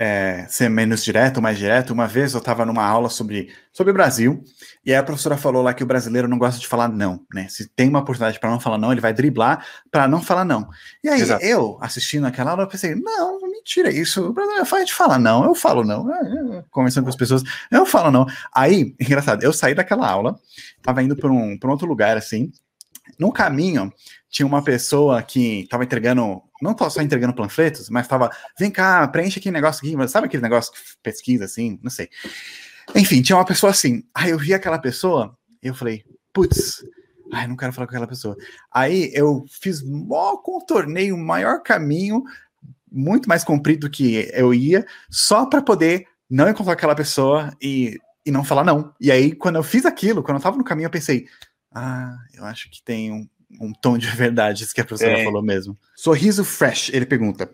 é, 0.00 0.46
ser 0.48 0.70
menos 0.70 1.02
direto, 1.02 1.42
mais 1.42 1.58
direto. 1.58 1.92
Uma 1.92 2.06
vez 2.06 2.32
eu 2.32 2.38
estava 2.38 2.64
numa 2.64 2.84
aula 2.84 3.10
sobre, 3.10 3.52
sobre 3.72 3.90
o 3.90 3.94
Brasil, 3.94 4.44
e 4.86 4.92
aí 4.92 4.96
a 4.96 5.02
professora 5.02 5.36
falou 5.36 5.60
lá 5.60 5.74
que 5.74 5.82
o 5.82 5.86
brasileiro 5.86 6.28
não 6.28 6.38
gosta 6.38 6.60
de 6.60 6.68
falar 6.68 6.88
não, 6.88 7.26
né? 7.34 7.48
Se 7.48 7.66
tem 7.66 7.88
uma 7.88 7.98
oportunidade 7.98 8.38
para 8.38 8.48
não 8.48 8.60
falar 8.60 8.78
não, 8.78 8.92
ele 8.92 9.00
vai 9.00 9.12
driblar 9.12 9.66
para 9.90 10.06
não 10.06 10.22
falar 10.22 10.44
não. 10.44 10.68
E 11.02 11.08
aí 11.08 11.20
Exato. 11.20 11.44
eu, 11.44 11.76
assistindo 11.80 12.28
aquela 12.28 12.52
aula, 12.52 12.62
eu 12.62 12.68
pensei, 12.68 12.94
não, 12.94 13.40
mentira, 13.50 13.90
isso, 13.90 14.28
o 14.28 14.32
brasileiro 14.32 14.66
faz 14.66 14.86
de 14.86 14.94
falar 14.94 15.18
não, 15.18 15.44
eu 15.44 15.54
falo 15.56 15.82
não. 15.82 16.08
É, 16.14 16.58
é, 16.58 16.64
conversando 16.70 17.02
com 17.02 17.10
as 17.10 17.16
pessoas, 17.16 17.42
eu 17.68 17.84
falo 17.84 18.12
não. 18.12 18.24
Aí, 18.54 18.94
engraçado, 19.00 19.42
eu 19.42 19.52
saí 19.52 19.74
daquela 19.74 20.08
aula, 20.08 20.38
estava 20.76 21.02
indo 21.02 21.16
para 21.16 21.28
um, 21.28 21.58
um 21.60 21.68
outro 21.70 21.88
lugar 21.88 22.16
assim, 22.16 22.52
no 23.18 23.32
caminho, 23.32 23.92
tinha 24.30 24.46
uma 24.46 24.62
pessoa 24.62 25.22
que 25.22 25.62
estava 25.62 25.82
entregando, 25.82 26.42
não 26.60 26.76
só 26.90 27.00
entregando 27.00 27.34
panfletos, 27.34 27.88
mas 27.88 28.06
estava, 28.06 28.30
vem 28.58 28.70
cá, 28.70 29.06
preenche 29.08 29.38
aquele 29.38 29.54
negócio 29.54 29.86
aqui, 29.86 30.08
sabe 30.08 30.26
aquele 30.26 30.42
negócio 30.42 30.72
que 30.72 30.78
pesquisa 31.02 31.44
assim, 31.44 31.78
não 31.82 31.90
sei. 31.90 32.08
Enfim, 32.94 33.22
tinha 33.22 33.36
uma 33.36 33.44
pessoa 33.44 33.70
assim. 33.70 34.02
Aí 34.14 34.30
eu 34.30 34.38
vi 34.38 34.54
aquela 34.54 34.78
pessoa 34.78 35.38
eu 35.62 35.74
falei, 35.74 36.04
putz, 36.32 36.84
ai, 37.32 37.46
não 37.46 37.56
quero 37.56 37.72
falar 37.72 37.86
com 37.86 37.92
aquela 37.92 38.06
pessoa. 38.06 38.36
Aí 38.72 39.10
eu 39.12 39.44
fiz 39.48 39.82
mó 39.82 40.36
contornei 40.36 41.12
o 41.12 41.18
maior 41.18 41.62
caminho, 41.62 42.22
muito 42.90 43.28
mais 43.28 43.44
comprido 43.44 43.90
que 43.90 44.30
eu 44.32 44.54
ia, 44.54 44.86
só 45.10 45.46
para 45.46 45.62
poder 45.62 46.06
não 46.30 46.48
encontrar 46.48 46.74
aquela 46.74 46.94
pessoa 46.94 47.54
e, 47.60 47.98
e 48.24 48.30
não 48.30 48.44
falar 48.44 48.64
não. 48.64 48.94
E 49.00 49.10
aí, 49.10 49.32
quando 49.32 49.56
eu 49.56 49.62
fiz 49.62 49.84
aquilo, 49.84 50.22
quando 50.22 50.36
eu 50.38 50.42
tava 50.42 50.56
no 50.56 50.64
caminho, 50.64 50.86
eu 50.86 50.90
pensei, 50.90 51.26
ah, 51.74 52.16
eu 52.34 52.44
acho 52.44 52.70
que 52.70 52.82
tem 52.82 53.12
um, 53.12 53.28
um 53.60 53.72
tom 53.72 53.96
de 53.96 54.06
verdade, 54.14 54.64
isso 54.64 54.74
que 54.74 54.80
a 54.80 54.84
professora 54.84 55.18
é. 55.18 55.24
falou 55.24 55.42
mesmo. 55.42 55.76
Sorriso 55.96 56.44
Fresh, 56.44 56.90
ele 56.92 57.06
pergunta: 57.06 57.50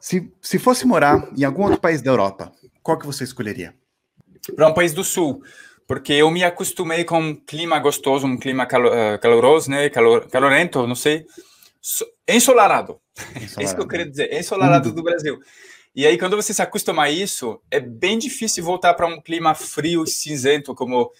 se, 0.00 0.30
se 0.40 0.58
fosse 0.58 0.86
morar 0.86 1.28
em 1.36 1.44
algum 1.44 1.64
outro 1.64 1.80
país 1.80 2.02
da 2.02 2.10
Europa, 2.10 2.52
qual 2.82 2.98
que 2.98 3.06
você 3.06 3.24
escolheria? 3.24 3.74
Para 4.54 4.68
um 4.68 4.74
país 4.74 4.92
do 4.92 5.02
sul, 5.02 5.42
porque 5.86 6.12
eu 6.12 6.30
me 6.30 6.44
acostumei 6.44 7.04
com 7.04 7.20
um 7.20 7.34
clima 7.34 7.78
gostoso, 7.78 8.26
um 8.26 8.38
clima 8.38 8.66
calo, 8.66 8.88
uh, 8.88 9.18
caloroso, 9.20 9.70
né, 9.70 9.88
calor, 9.90 10.28
calorento, 10.28 10.86
não 10.86 10.94
sei, 10.94 11.26
so, 11.80 12.04
ensolarado. 12.28 13.00
ensolarado. 13.34 13.56
É 13.60 13.64
isso 13.64 13.74
que 13.74 13.80
eu 13.80 13.88
queria 13.88 14.06
dizer, 14.08 14.32
ensolarado 14.32 14.92
do 14.92 15.02
Brasil. 15.02 15.38
E 15.96 16.06
aí, 16.06 16.18
quando 16.18 16.36
você 16.36 16.52
se 16.52 16.60
acostuma 16.60 17.04
a 17.04 17.10
isso, 17.10 17.58
é 17.70 17.80
bem 17.80 18.18
difícil 18.18 18.62
voltar 18.62 18.92
para 18.92 19.06
um 19.06 19.18
clima 19.18 19.54
frio 19.54 20.04
e 20.04 20.06
cinzento, 20.06 20.74
como 20.74 21.10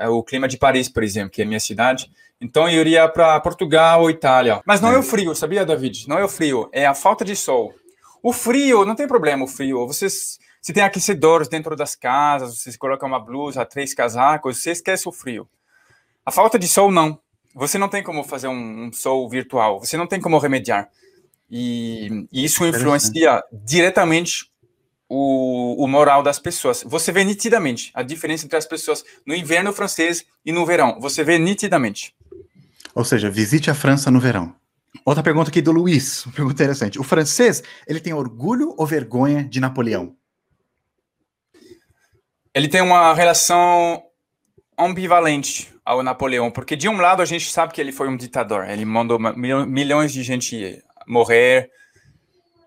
é 0.00 0.08
o 0.08 0.22
clima 0.22 0.48
de 0.48 0.56
Paris, 0.56 0.88
por 0.88 1.02
exemplo, 1.02 1.30
que 1.30 1.42
é 1.42 1.44
a 1.44 1.46
minha 1.46 1.60
cidade. 1.60 2.10
Então 2.40 2.68
eu 2.68 2.80
iria 2.80 3.06
para 3.08 3.38
Portugal 3.40 4.02
ou 4.02 4.10
Itália. 4.10 4.62
Mas 4.64 4.80
não 4.80 4.90
é. 4.90 4.98
o 4.98 5.02
frio, 5.02 5.34
sabia, 5.34 5.64
David? 5.64 6.08
Não 6.08 6.18
é 6.18 6.24
o 6.24 6.28
frio, 6.28 6.68
é 6.72 6.86
a 6.86 6.94
falta 6.94 7.24
de 7.24 7.36
sol. 7.36 7.74
O 8.22 8.32
frio, 8.32 8.84
não 8.84 8.94
tem 8.94 9.06
problema 9.06 9.44
o 9.44 9.48
frio. 9.48 9.86
Vocês, 9.86 10.38
se 10.60 10.72
tem 10.72 10.82
aquecedores 10.82 11.48
dentro 11.48 11.76
das 11.76 11.94
casas, 11.94 12.58
você 12.58 12.76
coloca 12.78 13.06
uma 13.06 13.20
blusa, 13.20 13.64
três 13.66 13.92
casacos, 13.94 14.62
você 14.62 14.70
esquece 14.70 15.08
o 15.08 15.12
frio. 15.12 15.48
A 16.24 16.30
falta 16.30 16.58
de 16.58 16.66
sol, 16.66 16.90
não. 16.90 17.18
Você 17.54 17.76
não 17.76 17.88
tem 17.88 18.02
como 18.02 18.24
fazer 18.24 18.48
um, 18.48 18.86
um 18.86 18.92
sol 18.92 19.28
virtual. 19.28 19.80
Você 19.80 19.96
não 19.96 20.06
tem 20.06 20.20
como 20.20 20.38
remediar. 20.38 20.88
E, 21.50 22.26
e 22.32 22.44
isso 22.44 22.64
influencia 22.64 23.42
diretamente 23.52 24.49
o, 25.10 25.84
o, 25.84 25.88
moral 25.88 26.22
das 26.22 26.38
pessoas. 26.38 26.84
Você 26.86 27.10
vê 27.10 27.24
nitidamente 27.24 27.90
a 27.92 28.00
diferença 28.00 28.46
entre 28.46 28.56
as 28.56 28.64
pessoas 28.64 29.04
no 29.26 29.34
inverno 29.34 29.72
francês 29.72 30.24
e 30.46 30.52
no 30.52 30.64
verão. 30.64 31.00
Você 31.00 31.24
vê 31.24 31.36
nitidamente. 31.36 32.14
Ou 32.94 33.04
seja, 33.04 33.28
visite 33.28 33.68
a 33.68 33.74
França 33.74 34.08
no 34.08 34.20
verão. 34.20 34.54
Outra 35.04 35.22
pergunta 35.22 35.50
aqui 35.50 35.60
do 35.60 35.72
Luiz, 35.72 36.24
uma 36.26 36.34
pergunta 36.34 36.62
interessante. 36.62 37.00
O 37.00 37.02
francês, 37.02 37.60
ele 37.88 37.98
tem 37.98 38.12
orgulho 38.12 38.72
ou 38.78 38.86
vergonha 38.86 39.42
de 39.42 39.58
Napoleão? 39.58 40.14
Ele 42.54 42.68
tem 42.68 42.80
uma 42.80 43.12
relação 43.12 44.02
ambivalente 44.78 45.72
ao 45.84 46.04
Napoleão, 46.04 46.50
porque 46.52 46.76
de 46.76 46.88
um 46.88 46.98
lado 46.98 47.20
a 47.20 47.24
gente 47.24 47.50
sabe 47.50 47.72
que 47.72 47.80
ele 47.80 47.92
foi 47.92 48.08
um 48.08 48.16
ditador, 48.16 48.68
ele 48.68 48.84
mandou 48.84 49.18
milhões 49.18 50.12
de 50.12 50.22
gente 50.22 50.82
morrer, 51.06 51.70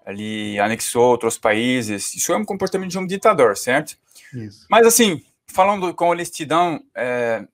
ele 0.05 0.59
anexou 0.59 1.03
outros 1.03 1.37
países. 1.37 2.13
Isso 2.15 2.33
é 2.33 2.37
um 2.37 2.45
comportamento 2.45 2.91
de 2.91 2.99
um 2.99 3.07
ditador, 3.07 3.57
certo? 3.57 3.97
Isso. 4.33 4.65
Mas, 4.69 4.85
assim, 4.85 5.21
falando 5.47 5.93
com 5.93 6.09
honestidão, 6.09 6.83
é, 6.95 7.45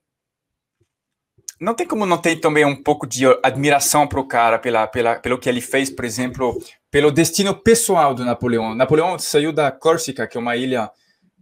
não 1.59 1.73
tem 1.73 1.85
como 1.85 2.05
não 2.05 2.17
ter 2.17 2.37
também 2.37 2.65
um 2.65 2.75
pouco 2.75 3.05
de 3.05 3.25
admiração 3.43 4.07
para 4.07 4.19
o 4.19 4.27
cara 4.27 4.57
pela, 4.57 4.87
pela, 4.87 5.15
pelo 5.15 5.37
que 5.37 5.49
ele 5.49 5.59
fez, 5.59 5.89
por 5.89 6.05
exemplo, 6.05 6.57
pelo 6.89 7.11
destino 7.11 7.53
pessoal 7.53 8.15
do 8.15 8.23
Napoleão. 8.23 8.73
Napoleão 8.73 9.19
saiu 9.19 9.51
da 9.51 9.71
Córcega, 9.71 10.25
que 10.25 10.37
é 10.37 10.39
uma 10.39 10.55
ilha 10.55 10.89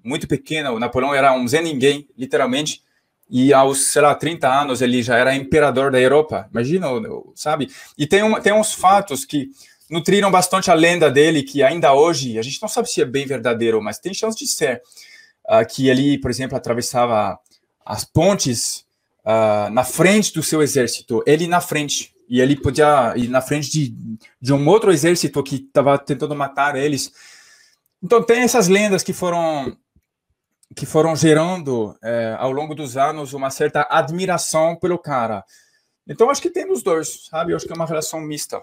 muito 0.03 0.27
pequena. 0.27 0.71
O 0.71 0.79
Napoleão 0.79 1.13
era 1.13 1.33
um 1.33 1.47
Zé 1.47 1.61
Ninguém, 1.61 2.07
literalmente. 2.17 2.81
E 3.29 3.53
aos, 3.53 3.87
sei 3.87 4.01
lá, 4.01 4.15
30 4.15 4.47
anos 4.47 4.81
ele 4.81 5.03
já 5.03 5.17
era 5.17 5.35
imperador 5.35 5.91
da 5.91 5.99
Europa. 5.99 6.47
Imagina, 6.49 6.87
sabe? 7.35 7.69
E 7.97 8.07
tem, 8.07 8.23
um, 8.23 8.39
tem 8.39 8.53
uns 8.53 8.73
fatos 8.73 9.25
que 9.25 9.51
nutriram 9.89 10.29
bastante 10.29 10.69
a 10.69 10.73
lenda 10.73 11.09
dele, 11.09 11.43
que 11.43 11.63
ainda 11.63 11.93
hoje, 11.93 12.37
a 12.37 12.41
gente 12.41 12.61
não 12.61 12.69
sabe 12.69 12.89
se 12.89 13.01
é 13.01 13.05
bem 13.05 13.25
verdadeiro, 13.25 13.81
mas 13.81 13.99
tem 13.99 14.13
chance 14.13 14.37
de 14.37 14.47
ser, 14.47 14.81
uh, 15.45 15.65
que 15.67 15.89
ele, 15.89 16.17
por 16.19 16.29
exemplo, 16.29 16.57
atravessava 16.57 17.39
as 17.85 18.03
pontes 18.03 18.85
uh, 19.25 19.69
na 19.71 19.83
frente 19.83 20.33
do 20.33 20.43
seu 20.43 20.61
exército, 20.61 21.23
ele 21.25 21.47
na 21.47 21.61
frente, 21.61 22.13
e 22.29 22.41
ele 22.41 22.55
podia 22.55 23.13
ir 23.15 23.29
na 23.29 23.41
frente 23.41 23.71
de, 23.71 23.95
de 24.41 24.53
um 24.53 24.67
outro 24.67 24.91
exército 24.91 25.41
que 25.41 25.55
estava 25.55 25.97
tentando 25.97 26.35
matar 26.35 26.75
eles. 26.75 27.11
Então 28.03 28.21
tem 28.21 28.41
essas 28.41 28.67
lendas 28.67 29.01
que 29.01 29.13
foram 29.13 29.75
que 30.75 30.85
foram 30.85 31.15
gerando 31.15 31.97
eh, 32.03 32.35
ao 32.37 32.51
longo 32.51 32.75
dos 32.75 32.97
anos 32.97 33.33
uma 33.33 33.49
certa 33.49 33.87
admiração 33.89 34.75
pelo 34.75 34.99
cara. 34.99 35.43
Então 36.07 36.29
acho 36.29 36.41
que 36.41 36.49
tem 36.49 36.69
os 36.69 36.83
dois, 36.83 37.25
sabe? 37.29 37.51
Eu 37.51 37.55
acho 37.55 37.65
que 37.65 37.71
é 37.71 37.75
uma 37.75 37.85
relação 37.85 38.19
mista. 38.19 38.61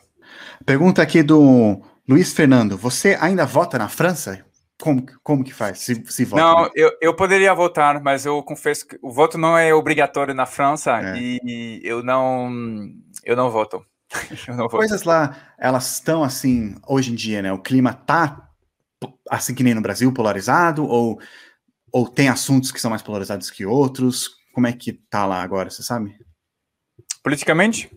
Pergunta 0.64 1.02
aqui 1.02 1.22
do 1.22 1.80
Luiz 2.08 2.32
Fernando: 2.32 2.76
você 2.76 3.16
ainda 3.20 3.46
vota 3.46 3.78
na 3.78 3.88
França? 3.88 4.44
Como, 4.80 5.06
como 5.22 5.44
que 5.44 5.54
faz? 5.54 5.78
Se, 5.78 6.04
se 6.06 6.24
vota? 6.24 6.42
Não, 6.42 6.70
eu, 6.74 6.90
eu 7.00 7.14
poderia 7.14 7.54
votar, 7.54 8.02
mas 8.02 8.26
eu 8.26 8.42
confesso 8.42 8.86
que 8.86 8.98
o 9.00 9.10
voto 9.10 9.38
não 9.38 9.56
é 9.56 9.72
obrigatório 9.72 10.34
na 10.34 10.46
França 10.46 11.00
é. 11.00 11.16
e 11.16 11.80
eu 11.84 12.02
não, 12.02 12.50
eu 13.24 13.36
não 13.36 13.50
voto. 13.50 13.84
eu 14.48 14.54
não 14.54 14.64
voto. 14.64 14.76
Coisas 14.76 15.04
lá, 15.04 15.36
elas 15.58 15.94
estão 15.94 16.24
assim, 16.24 16.74
hoje 16.86 17.12
em 17.12 17.14
dia, 17.14 17.40
né? 17.40 17.52
O 17.52 17.62
clima 17.62 17.92
tá 17.92 18.50
assim 19.30 19.54
que 19.54 19.62
nem 19.62 19.74
no 19.74 19.80
Brasil, 19.80 20.12
polarizado, 20.12 20.84
ou, 20.84 21.20
ou 21.92 22.08
tem 22.08 22.28
assuntos 22.28 22.72
que 22.72 22.80
são 22.80 22.90
mais 22.90 23.02
polarizados 23.02 23.50
que 23.50 23.64
outros? 23.64 24.30
Como 24.52 24.66
é 24.66 24.72
que 24.72 24.92
tá 24.92 25.24
lá 25.26 25.42
agora, 25.42 25.70
você 25.70 25.82
sabe? 25.82 26.16
Politicamente? 27.22 27.90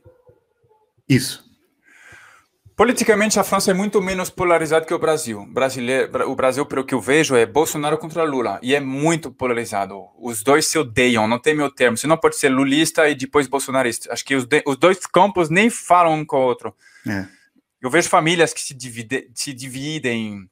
Isso. 1.07 1.46
Politicamente, 2.77 3.39
a 3.39 3.43
França 3.43 3.71
é 3.71 3.73
muito 3.73 3.99
menos 3.99 4.29
polarizada 4.29 4.85
que 4.85 4.93
o 4.93 4.99
Brasil. 4.99 5.47
Brasileiro, 5.47 6.29
o 6.29 6.35
Brasil, 6.35 6.63
pelo 6.63 6.85
que 6.85 6.93
eu 6.93 7.01
vejo, 7.01 7.35
é 7.35 7.43
Bolsonaro 7.43 7.97
contra 7.97 8.23
Lula. 8.23 8.59
E 8.61 8.75
é 8.75 8.79
muito 8.79 9.31
polarizado. 9.31 10.09
Os 10.15 10.43
dois 10.43 10.67
se 10.67 10.77
odeiam, 10.77 11.27
não 11.27 11.39
tem 11.39 11.55
meu 11.55 11.71
termo. 11.71 11.97
Você 11.97 12.05
não 12.05 12.17
pode 12.17 12.35
ser 12.35 12.49
lulista 12.49 13.09
e 13.09 13.15
depois 13.15 13.47
bolsonarista. 13.47 14.13
Acho 14.13 14.23
que 14.23 14.35
os, 14.35 14.45
de, 14.45 14.61
os 14.63 14.77
dois 14.77 14.99
campos 15.07 15.49
nem 15.49 15.71
falam 15.71 16.19
um 16.19 16.23
com 16.23 16.37
o 16.37 16.41
outro. 16.41 16.71
É. 17.07 17.25
Eu 17.81 17.89
vejo 17.89 18.09
famílias 18.09 18.53
que 18.53 18.61
se, 18.61 18.75
divide, 18.75 19.27
se 19.33 19.53
dividem 19.53 20.47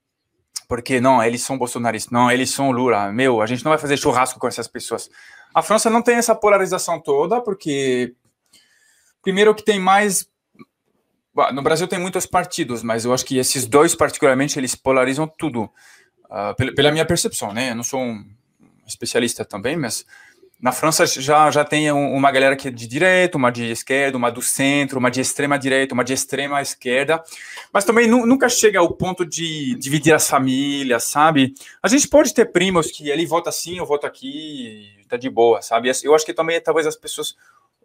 porque, 0.68 1.00
não, 1.00 1.24
eles 1.24 1.44
são 1.44 1.60
bolsonaristas, 1.60 2.12
não, 2.12 2.32
eles 2.32 2.50
são 2.50 2.72
Lula. 2.72 3.12
Meu, 3.12 3.40
a 3.40 3.46
gente 3.46 3.64
não 3.64 3.70
vai 3.70 3.78
fazer 3.78 3.98
churrasco 3.98 4.40
com 4.40 4.48
essas 4.48 4.68
pessoas. 4.68 5.12
A 5.54 5.62
França 5.62 5.92
não 5.92 6.02
tem 6.02 6.16
essa 6.16 6.34
polarização 6.34 7.00
toda, 7.00 7.40
porque, 7.40 8.16
primeiro, 9.22 9.54
que 9.54 9.64
tem 9.64 9.80
mais 9.80 10.28
no 11.54 11.62
Brasil 11.62 11.88
tem 11.88 12.00
muitos 12.00 12.26
partidos, 12.26 12.82
mas 12.82 13.04
eu 13.04 13.14
acho 13.14 13.26
que 13.26 13.38
esses 13.38 13.66
dois, 13.66 13.94
particularmente, 13.94 14.58
eles 14.58 14.74
polarizam 14.74 15.28
tudo. 15.28 15.70
Uh, 16.26 16.56
pela, 16.56 16.74
pela, 16.74 16.92
minha 16.92 17.06
percepção, 17.06 17.54
né? 17.54 17.72
Eu 17.72 17.76
não 17.76 17.84
sou 17.84 18.00
um 18.00 18.26
especialista 18.88 19.44
também, 19.46 19.76
mas 19.76 20.06
na 20.60 20.72
França 20.72 21.06
já, 21.06 21.52
já 21.52 21.64
tem 21.66 21.92
uma 21.92 22.32
galera 22.32 22.56
que 22.56 22.70
é 22.70 22.72
de 22.72 22.88
direita, 22.88 23.38
uma 23.38 23.52
de 23.52 23.70
esquerda, 23.70 24.18
uma 24.18 24.32
do 24.32 24.42
centro, 24.42 24.98
uma 24.98 25.12
de 25.12 25.20
extrema 25.20 25.60
direita, 25.60 25.94
uma 25.94 26.04
de 26.04 26.14
extrema 26.14 26.62
esquerda, 26.62 27.22
mas 27.72 27.84
também 27.84 28.08
nu, 28.08 28.26
nunca 28.26 28.48
chega 28.48 28.80
ao 28.80 28.90
ponto 28.92 29.26
de 29.26 29.76
dividir 29.76 30.14
as 30.14 30.28
famílias, 30.28 31.04
sabe? 31.04 31.54
A 31.84 31.88
gente 31.88 32.08
pode 32.08 32.34
ter 32.34 32.46
primos 32.46 32.90
que 32.90 33.10
ele 33.10 33.26
vota 33.26 33.50
assim, 33.50 33.78
eu 33.78 33.86
voto 33.86 34.08
aqui, 34.08 34.90
tá 35.08 35.18
de 35.18 35.30
boa, 35.30 35.62
sabe? 35.62 35.92
Eu 36.04 36.16
acho 36.16 36.26
que 36.26 36.34
também 36.34 36.60
talvez 36.62 36.88
as 36.88 36.96
pessoas 36.96 37.36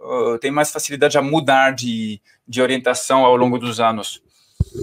uh, 0.00 0.38
tem 0.38 0.50
mais 0.50 0.70
facilidade 0.70 1.18
a 1.18 1.22
mudar 1.22 1.72
de, 1.72 2.20
de 2.46 2.60
orientação 2.60 3.24
ao 3.24 3.36
longo 3.36 3.58
dos 3.58 3.80
anos. 3.80 4.22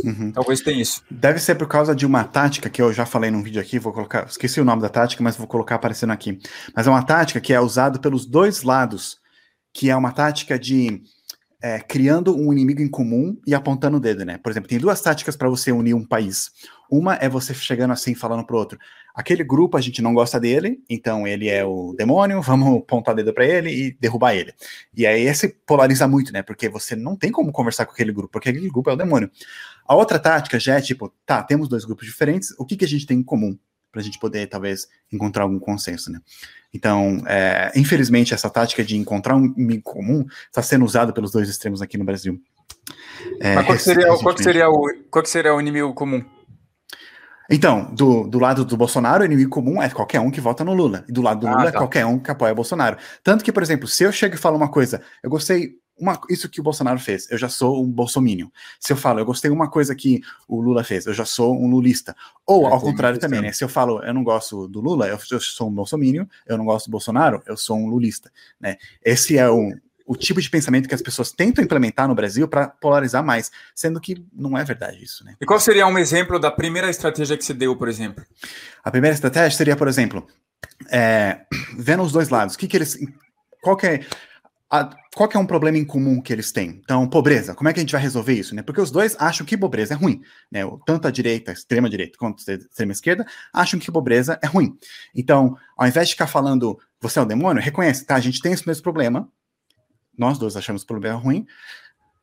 Uhum. 0.03 0.31
Talvez 0.31 0.61
tenha 0.61 0.81
isso. 0.81 1.01
Deve 1.09 1.39
ser 1.39 1.55
por 1.55 1.67
causa 1.67 1.95
de 1.95 2.05
uma 2.05 2.23
tática 2.23 2.69
que 2.69 2.81
eu 2.81 2.91
já 2.91 3.05
falei 3.05 3.29
num 3.29 3.43
vídeo 3.43 3.61
aqui, 3.61 3.79
vou 3.79 3.93
colocar, 3.93 4.25
esqueci 4.25 4.59
o 4.59 4.65
nome 4.65 4.81
da 4.81 4.89
tática, 4.89 5.23
mas 5.23 5.37
vou 5.37 5.47
colocar 5.47 5.75
aparecendo 5.75 6.11
aqui. 6.11 6.39
Mas 6.75 6.87
é 6.87 6.89
uma 6.89 7.03
tática 7.03 7.39
que 7.39 7.53
é 7.53 7.59
usada 7.59 7.99
pelos 7.99 8.25
dois 8.25 8.63
lados, 8.63 9.19
que 9.73 9.89
é 9.89 9.95
uma 9.95 10.11
tática 10.11 10.57
de 10.57 11.01
é, 11.61 11.79
criando 11.79 12.35
um 12.35 12.51
inimigo 12.51 12.81
em 12.81 12.87
comum 12.87 13.37
e 13.45 13.55
apontando 13.55 13.97
o 13.97 13.99
dedo, 13.99 14.25
né? 14.25 14.37
Por 14.37 14.51
exemplo, 14.51 14.69
tem 14.69 14.79
duas 14.79 15.01
táticas 15.01 15.35
para 15.35 15.49
você 15.49 15.71
unir 15.71 15.93
um 15.93 16.05
país. 16.05 16.51
Uma 16.89 17.15
é 17.15 17.27
você 17.27 17.53
chegando 17.53 17.91
assim, 17.91 18.15
falando 18.15 18.45
pro 18.45 18.57
outro: 18.57 18.79
aquele 19.13 19.43
grupo 19.43 19.77
a 19.77 19.81
gente 19.81 20.01
não 20.01 20.13
gosta 20.13 20.39
dele, 20.39 20.81
então 20.89 21.27
ele 21.27 21.49
é 21.49 21.65
o 21.65 21.93
demônio, 21.97 22.41
vamos 22.43 22.79
apontar 22.79 23.15
dedo 23.15 23.33
para 23.33 23.45
ele 23.45 23.69
e 23.69 23.91
derrubar 23.99 24.35
ele. 24.35 24.53
E 24.95 25.05
aí 25.05 25.21
esse 25.21 25.49
polariza 25.49 26.07
muito, 26.07 26.31
né? 26.31 26.41
Porque 26.41 26.69
você 26.69 26.95
não 26.95 27.15
tem 27.15 27.31
como 27.31 27.51
conversar 27.51 27.85
com 27.85 27.91
aquele 27.91 28.11
grupo, 28.11 28.29
porque 28.31 28.49
aquele 28.49 28.69
grupo 28.69 28.89
é 28.89 28.93
o 28.93 28.97
demônio. 28.97 29.29
A 29.87 29.95
outra 29.95 30.19
tática 30.19 30.59
já 30.59 30.75
é 30.75 30.81
tipo: 30.81 31.13
tá, 31.25 31.41
temos 31.43 31.67
dois 31.67 31.85
grupos 31.85 32.05
diferentes, 32.05 32.53
o 32.57 32.65
que, 32.65 32.77
que 32.77 32.85
a 32.85 32.87
gente 32.87 33.05
tem 33.05 33.19
em 33.19 33.23
comum? 33.23 33.57
Para 33.91 34.01
a 34.01 34.03
gente 34.03 34.19
poder, 34.19 34.47
talvez, 34.47 34.87
encontrar 35.11 35.43
algum 35.43 35.57
consenso, 35.57 36.11
né? 36.11 36.19
Então, 36.73 37.23
é, 37.25 37.71
infelizmente, 37.75 38.33
essa 38.33 38.49
tática 38.49 38.83
de 38.83 38.97
encontrar 38.97 39.35
um 39.35 39.45
inimigo 39.45 39.83
comum 39.83 40.25
está 40.45 40.61
sendo 40.61 40.85
usada 40.85 41.13
pelos 41.13 41.31
dois 41.31 41.49
extremos 41.49 41.81
aqui 41.81 41.97
no 41.97 42.03
Brasil. 42.03 42.39
É, 43.39 43.55
Mas 43.55 43.65
qual, 43.65 43.79
seria, 43.79 44.17
qual, 44.17 44.37
seria 44.37 44.69
o, 44.69 44.93
qual 45.09 45.23
que 45.23 45.29
seria 45.29 45.53
o 45.55 45.59
inimigo 45.59 45.93
comum? 45.93 46.23
Então, 47.49 47.93
do, 47.93 48.27
do 48.27 48.39
lado 48.39 48.65
do 48.65 48.77
Bolsonaro, 48.77 49.23
o 49.23 49.25
inimigo 49.25 49.49
comum 49.49 49.81
é 49.81 49.89
qualquer 49.89 50.19
um 50.19 50.29
que 50.31 50.41
vota 50.41 50.63
no 50.63 50.73
Lula. 50.73 51.05
E 51.07 51.11
do 51.11 51.21
lado 51.21 51.41
do 51.41 51.47
ah, 51.47 51.51
Lula 51.51 51.69
é 51.69 51.71
tá. 51.71 51.77
é 51.77 51.79
qualquer 51.79 52.05
um 52.05 52.19
que 52.19 52.31
apoia 52.31 52.51
o 52.51 52.55
Bolsonaro. 52.55 52.97
Tanto 53.23 53.43
que, 53.43 53.51
por 53.51 53.63
exemplo, 53.63 53.87
se 53.87 54.03
eu 54.03 54.11
chego 54.11 54.35
e 54.35 54.37
falo 54.37 54.57
uma 54.57 54.69
coisa, 54.69 55.01
eu 55.23 55.29
gostei 55.29 55.75
uma, 55.99 56.19
isso 56.29 56.47
que 56.47 56.59
o 56.59 56.63
Bolsonaro 56.63 56.99
fez, 56.99 57.29
eu 57.31 57.37
já 57.37 57.49
sou 57.49 57.83
um 57.83 57.91
bolsomínio. 57.91 58.51
Se 58.79 58.93
eu 58.93 58.97
falo, 58.97 59.19
eu 59.19 59.25
gostei 59.25 59.49
uma 59.49 59.69
coisa 59.69 59.95
que 59.95 60.21
o 60.47 60.61
Lula 60.61 60.83
fez, 60.83 61.07
eu 61.07 61.13
já 61.13 61.25
sou 61.25 61.55
um 61.55 61.67
lulista. 61.67 62.15
Ou, 62.45 62.67
é, 62.67 62.71
ao 62.71 62.79
contrário 62.79 63.19
também, 63.19 63.41
né? 63.41 63.51
Se 63.51 63.63
eu 63.63 63.69
falo, 63.69 64.03
eu 64.03 64.13
não 64.13 64.23
gosto 64.23 64.67
do 64.67 64.79
Lula, 64.79 65.07
eu, 65.07 65.17
eu, 65.31 65.39
sou 65.39 65.67
um 65.67 65.73
bolsomínio, 65.73 66.29
eu 66.45 66.57
não 66.57 66.65
gosto 66.65 66.85
do 66.85 66.91
Bolsonaro, 66.91 67.41
eu 67.47 67.57
sou 67.57 67.77
um 67.77 67.87
lulista, 67.87 68.31
né? 68.59 68.77
Esse 69.03 69.37
é 69.37 69.49
o, 69.49 69.73
o 70.07 70.15
tipo 70.15 70.41
de 70.41 70.49
pensamento 70.49 70.87
que 70.87 70.95
as 70.95 71.01
pessoas 71.01 71.33
tentam 71.33 71.61
implementar 71.61 72.07
no 72.07 72.15
Brasil 72.15 72.47
para 72.47 72.69
polarizar 72.69 73.23
mais, 73.23 73.51
sendo 73.75 73.99
que 73.99 74.25
não 74.33 74.57
é 74.57 74.63
verdade 74.63 75.03
isso, 75.03 75.23
né? 75.25 75.35
E 75.39 75.45
qual 75.45 75.59
seria 75.59 75.85
um 75.85 75.97
exemplo 75.97 76.39
da 76.39 76.49
primeira 76.49 76.89
estratégia 76.89 77.37
que 77.37 77.43
você 77.43 77.53
deu, 77.53 77.75
por 77.75 77.89
exemplo? 77.89 78.25
A 78.83 78.89
primeira 78.89 79.13
estratégia 79.13 79.55
seria, 79.55 79.75
por 79.75 79.89
exemplo, 79.89 80.25
é, 80.89 81.41
vendo 81.77 82.03
os 82.03 82.13
dois 82.13 82.29
lados, 82.29 82.55
que, 82.55 82.67
que 82.67 82.77
eles. 82.77 82.97
Qual 83.61 83.75
que 83.75 83.85
é. 83.85 84.05
A, 84.69 84.89
qual 85.15 85.29
que 85.29 85.37
é 85.37 85.39
um 85.39 85.45
problema 85.45 85.77
em 85.77 85.85
comum 85.85 86.21
que 86.21 86.31
eles 86.31 86.51
têm? 86.51 86.81
Então, 86.83 87.07
pobreza, 87.07 87.55
como 87.55 87.69
é 87.69 87.73
que 87.73 87.79
a 87.79 87.83
gente 87.83 87.93
vai 87.93 88.01
resolver 88.01 88.33
isso, 88.33 88.53
né? 88.53 88.61
Porque 88.61 88.81
os 88.81 88.91
dois 88.91 89.15
acham 89.17 89.45
que 89.45 89.57
pobreza 89.57 89.93
é 89.93 89.97
ruim, 89.97 90.21
né? 90.51 90.61
Tanto 90.85 91.07
a 91.07 91.11
direita, 91.11 91.51
a 91.51 91.53
extrema 91.53 91.89
direita, 91.89 92.17
quanto 92.17 92.43
a 92.49 92.53
extrema 92.53 92.91
esquerda 92.91 93.25
acham 93.53 93.79
que 93.79 93.89
pobreza 93.89 94.37
é 94.43 94.47
ruim. 94.47 94.77
Então, 95.15 95.57
ao 95.77 95.87
invés 95.87 96.09
de 96.09 96.13
ficar 96.15 96.27
falando 96.27 96.77
você 96.99 97.19
é 97.19 97.21
o 97.21 97.25
demônio, 97.25 97.61
reconhece, 97.61 98.05
tá? 98.05 98.15
A 98.15 98.19
gente 98.19 98.41
tem 98.41 98.53
esse 98.53 98.67
mesmo 98.67 98.83
problema, 98.83 99.29
nós 100.17 100.37
dois 100.37 100.55
achamos 100.55 100.83
o 100.83 100.87
problema 100.87 101.17
ruim, 101.17 101.45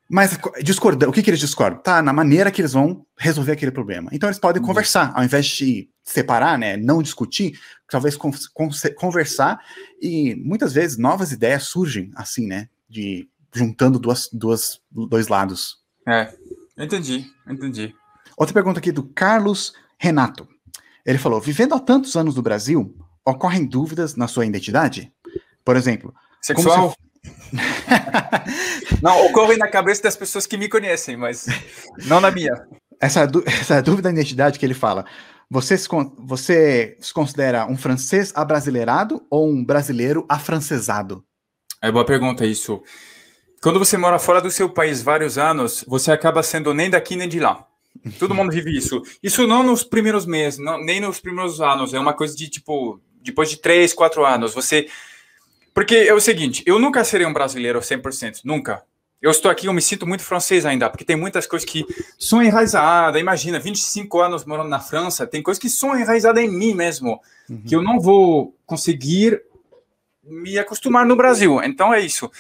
mas 0.08 0.38
discorda, 0.62 1.08
o 1.08 1.12
que, 1.12 1.22
que 1.22 1.30
eles 1.30 1.40
discordam? 1.40 1.80
Tá, 1.80 2.02
na 2.02 2.12
maneira 2.12 2.50
que 2.50 2.60
eles 2.60 2.74
vão 2.74 3.06
resolver 3.16 3.52
aquele 3.52 3.70
problema. 3.70 4.10
Então 4.12 4.28
eles 4.28 4.38
podem 4.38 4.60
uhum. 4.60 4.68
conversar, 4.68 5.12
ao 5.14 5.24
invés 5.24 5.46
de 5.46 5.88
separar, 6.02 6.58
né, 6.58 6.76
não 6.76 7.02
discutir, 7.02 7.58
talvez 7.88 8.16
con 8.16 8.30
con 8.52 8.68
conversar, 8.96 9.58
e 10.00 10.34
muitas 10.36 10.74
vezes 10.74 10.98
novas 10.98 11.32
ideias 11.32 11.64
surgem 11.64 12.10
assim, 12.14 12.46
né, 12.46 12.68
de 12.88 13.28
juntando 13.52 13.98
duas, 13.98 14.28
duas, 14.32 14.80
dois 14.90 15.28
lados. 15.28 15.78
É, 16.06 16.34
entendi, 16.76 17.24
entendi. 17.48 17.94
Outra 18.36 18.52
pergunta 18.52 18.80
aqui 18.80 18.92
do 18.92 19.04
Carlos 19.04 19.72
Renato. 19.98 20.46
Ele 21.06 21.18
falou: 21.18 21.40
vivendo 21.40 21.74
há 21.74 21.80
tantos 21.80 22.16
anos 22.16 22.34
no 22.34 22.42
Brasil, 22.42 22.94
ocorrem 23.24 23.64
dúvidas 23.64 24.16
na 24.16 24.28
sua 24.28 24.44
identidade? 24.44 25.12
Por 25.64 25.76
exemplo, 25.76 26.14
sexual? 26.42 26.94
não, 29.02 29.26
ocorre 29.26 29.56
na 29.56 29.68
cabeça 29.68 30.02
das 30.02 30.16
pessoas 30.16 30.46
que 30.46 30.56
me 30.56 30.68
conhecem, 30.68 31.16
mas 31.16 31.46
não 32.06 32.20
na 32.20 32.30
minha. 32.30 32.52
Essa, 33.00 33.28
essa 33.46 33.82
dúvida 33.82 34.12
de 34.12 34.18
identidade 34.18 34.58
que 34.58 34.66
ele 34.66 34.74
fala, 34.74 35.04
você 35.50 35.76
se, 35.76 35.88
você 36.18 36.96
se 37.00 37.12
considera 37.12 37.66
um 37.66 37.76
francês 37.76 38.32
abrasileirado 38.34 39.24
ou 39.30 39.48
um 39.48 39.64
brasileiro 39.64 40.24
afrancesado? 40.28 41.24
É 41.82 41.92
boa 41.92 42.04
pergunta 42.04 42.46
isso. 42.46 42.82
Quando 43.62 43.78
você 43.78 43.96
mora 43.96 44.18
fora 44.18 44.40
do 44.40 44.50
seu 44.50 44.68
país 44.68 45.02
vários 45.02 45.38
anos, 45.38 45.84
você 45.86 46.12
acaba 46.12 46.42
sendo 46.42 46.74
nem 46.74 46.90
daqui 46.90 47.16
nem 47.16 47.28
de 47.28 47.40
lá. 47.40 47.66
Todo 48.18 48.34
mundo 48.34 48.52
vive 48.52 48.76
isso. 48.76 49.02
Isso 49.22 49.46
não 49.46 49.62
nos 49.62 49.84
primeiros 49.84 50.26
meses, 50.26 50.58
não, 50.58 50.82
nem 50.82 51.00
nos 51.00 51.20
primeiros 51.20 51.60
anos. 51.60 51.94
É 51.94 51.98
uma 51.98 52.12
coisa 52.12 52.36
de 52.36 52.48
tipo, 52.48 53.00
depois 53.22 53.48
de 53.48 53.56
três, 53.56 53.94
quatro 53.94 54.24
anos, 54.24 54.52
você 54.54 54.88
porque 55.74 55.96
é 55.96 56.14
o 56.14 56.20
seguinte, 56.20 56.62
eu 56.64 56.78
nunca 56.78 57.02
serei 57.02 57.26
um 57.26 57.32
brasileiro 57.32 57.80
100%, 57.80 58.42
nunca. 58.44 58.84
Eu 59.20 59.30
estou 59.30 59.50
aqui, 59.50 59.66
eu 59.66 59.72
me 59.72 59.82
sinto 59.82 60.06
muito 60.06 60.22
francês 60.22 60.64
ainda, 60.64 60.88
porque 60.88 61.04
tem 61.04 61.16
muitas 61.16 61.46
coisas 61.46 61.68
que 61.68 61.84
são 62.18 62.42
enraizadas. 62.42 63.20
Imagina, 63.20 63.58
25 63.58 64.20
anos 64.20 64.44
morando 64.44 64.68
na 64.68 64.80
França, 64.80 65.26
tem 65.26 65.42
coisas 65.42 65.60
que 65.60 65.68
são 65.68 65.98
enraizadas 65.98 66.44
em 66.44 66.48
mim 66.48 66.74
mesmo, 66.74 67.18
uhum. 67.48 67.62
que 67.66 67.74
eu 67.74 67.82
não 67.82 67.98
vou 67.98 68.54
conseguir 68.66 69.42
me 70.22 70.58
acostumar 70.58 71.04
no 71.04 71.16
Brasil. 71.16 71.62
Então 71.62 71.92
é 71.92 72.00
isso. 72.00 72.30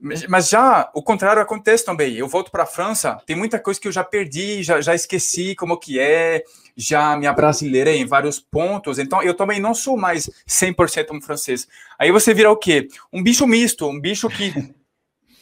Mas 0.00 0.48
já 0.48 0.90
o 0.94 1.02
contrário 1.02 1.42
acontece 1.42 1.84
também. 1.84 2.14
Eu 2.14 2.28
volto 2.28 2.50
para 2.50 2.62
a 2.62 2.66
França, 2.66 3.20
tem 3.26 3.34
muita 3.34 3.58
coisa 3.58 3.80
que 3.80 3.88
eu 3.88 3.92
já 3.92 4.04
perdi, 4.04 4.62
já, 4.62 4.80
já 4.80 4.94
esqueci 4.94 5.56
como 5.56 5.76
que 5.76 5.98
é, 5.98 6.44
já 6.76 7.16
me 7.16 7.26
abrasileirei 7.26 7.98
em 7.98 8.06
vários 8.06 8.38
pontos. 8.38 8.98
Então 8.98 9.22
eu 9.22 9.34
também 9.34 9.60
não 9.60 9.74
sou 9.74 9.96
mais 9.96 10.30
100% 10.48 11.08
um 11.12 11.20
francês. 11.20 11.66
Aí 11.98 12.12
você 12.12 12.32
vira 12.32 12.50
o 12.50 12.56
quê? 12.56 12.88
Um 13.12 13.22
bicho 13.22 13.46
misto, 13.46 13.88
um 13.88 14.00
bicho 14.00 14.28
que, 14.28 14.72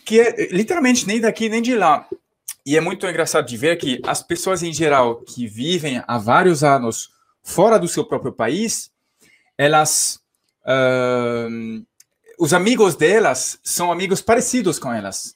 que 0.07 0.21
é 0.21 0.49
literalmente 0.51 1.07
nem 1.07 1.21
daqui 1.21 1.49
nem 1.49 1.61
de 1.61 1.75
lá. 1.75 2.09
E 2.64 2.77
é 2.77 2.81
muito 2.81 3.07
engraçado 3.07 3.47
de 3.47 3.57
ver 3.57 3.77
que 3.77 4.01
as 4.05 4.23
pessoas 4.23 4.62
em 4.62 4.73
geral 4.73 5.16
que 5.16 5.47
vivem 5.47 6.03
há 6.07 6.19
vários 6.19 6.64
anos 6.64 7.11
fora 7.42 7.79
do 7.79 7.87
seu 7.87 8.05
próprio 8.05 8.33
país, 8.33 8.90
elas. 9.57 10.21
Uh, 10.64 11.85
os 12.38 12.53
amigos 12.53 12.94
delas 12.94 13.59
são 13.62 13.90
amigos 13.90 14.20
parecidos 14.20 14.79
com 14.79 14.92
elas. 14.92 15.35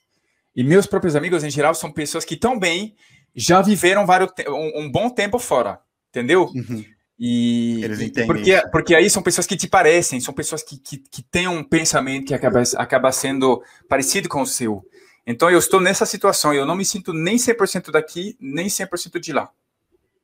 E 0.55 0.65
meus 0.65 0.87
próprios 0.87 1.17
amigos, 1.17 1.45
em 1.45 1.51
geral, 1.51 1.75
são 1.75 1.91
pessoas 1.93 2.25
que 2.25 2.37
também 2.37 2.95
já 3.35 3.63
viveram 3.63 4.05
vários, 4.07 4.31
um, 4.49 4.83
um 4.83 4.91
bom 4.91 5.09
tempo 5.09 5.39
fora, 5.39 5.81
entendeu? 6.11 6.51
Uhum. 6.55 6.85
E 7.19 7.85
Eles 7.85 8.01
entendem 8.01 8.27
porque, 8.27 8.63
porque 8.73 8.95
aí 8.95 9.11
são 9.11 9.23
pessoas 9.23 9.47
que 9.47 9.57
te 9.57 9.69
parecem, 9.69 10.21
são 10.21 10.33
pessoas 10.33 10.63
que, 10.63 10.79
que, 10.79 10.97
que 10.97 11.23
têm 11.23 11.47
um 11.47 11.63
pensamento 11.63 12.29
que 12.29 12.35
acaba, 12.35 12.63
acaba 12.77 13.13
sendo 13.13 13.63
parecido 13.89 14.29
com 14.29 14.41
o 14.41 14.47
seu. 14.47 14.83
Então 15.27 15.51
eu 15.51 15.59
estou 15.59 15.81
nessa 15.81 16.07
situação, 16.07 16.55
eu 16.55 16.65
não 16.65 16.75
me 16.75 16.85
sinto 16.85 17.13
nem 17.13 17.37
100% 17.37 17.91
daqui, 17.91 18.37
nem 18.41 18.69
100% 18.69 19.21
de 19.21 19.33
lá. 19.33 19.51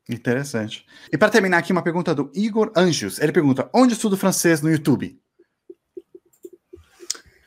Interessante. 0.09 0.87
E 1.12 1.19
para 1.19 1.29
terminar 1.29 1.59
aqui, 1.59 1.73
uma 1.73 1.83
pergunta 1.83 2.15
do 2.15 2.31
Igor 2.35 2.73
Anjos. 2.75 3.19
Ele 3.19 3.33
pergunta: 3.33 3.69
onde 3.75 3.93
estudo 3.93 4.17
francês 4.17 4.62
no 4.62 4.71
YouTube? 4.71 5.19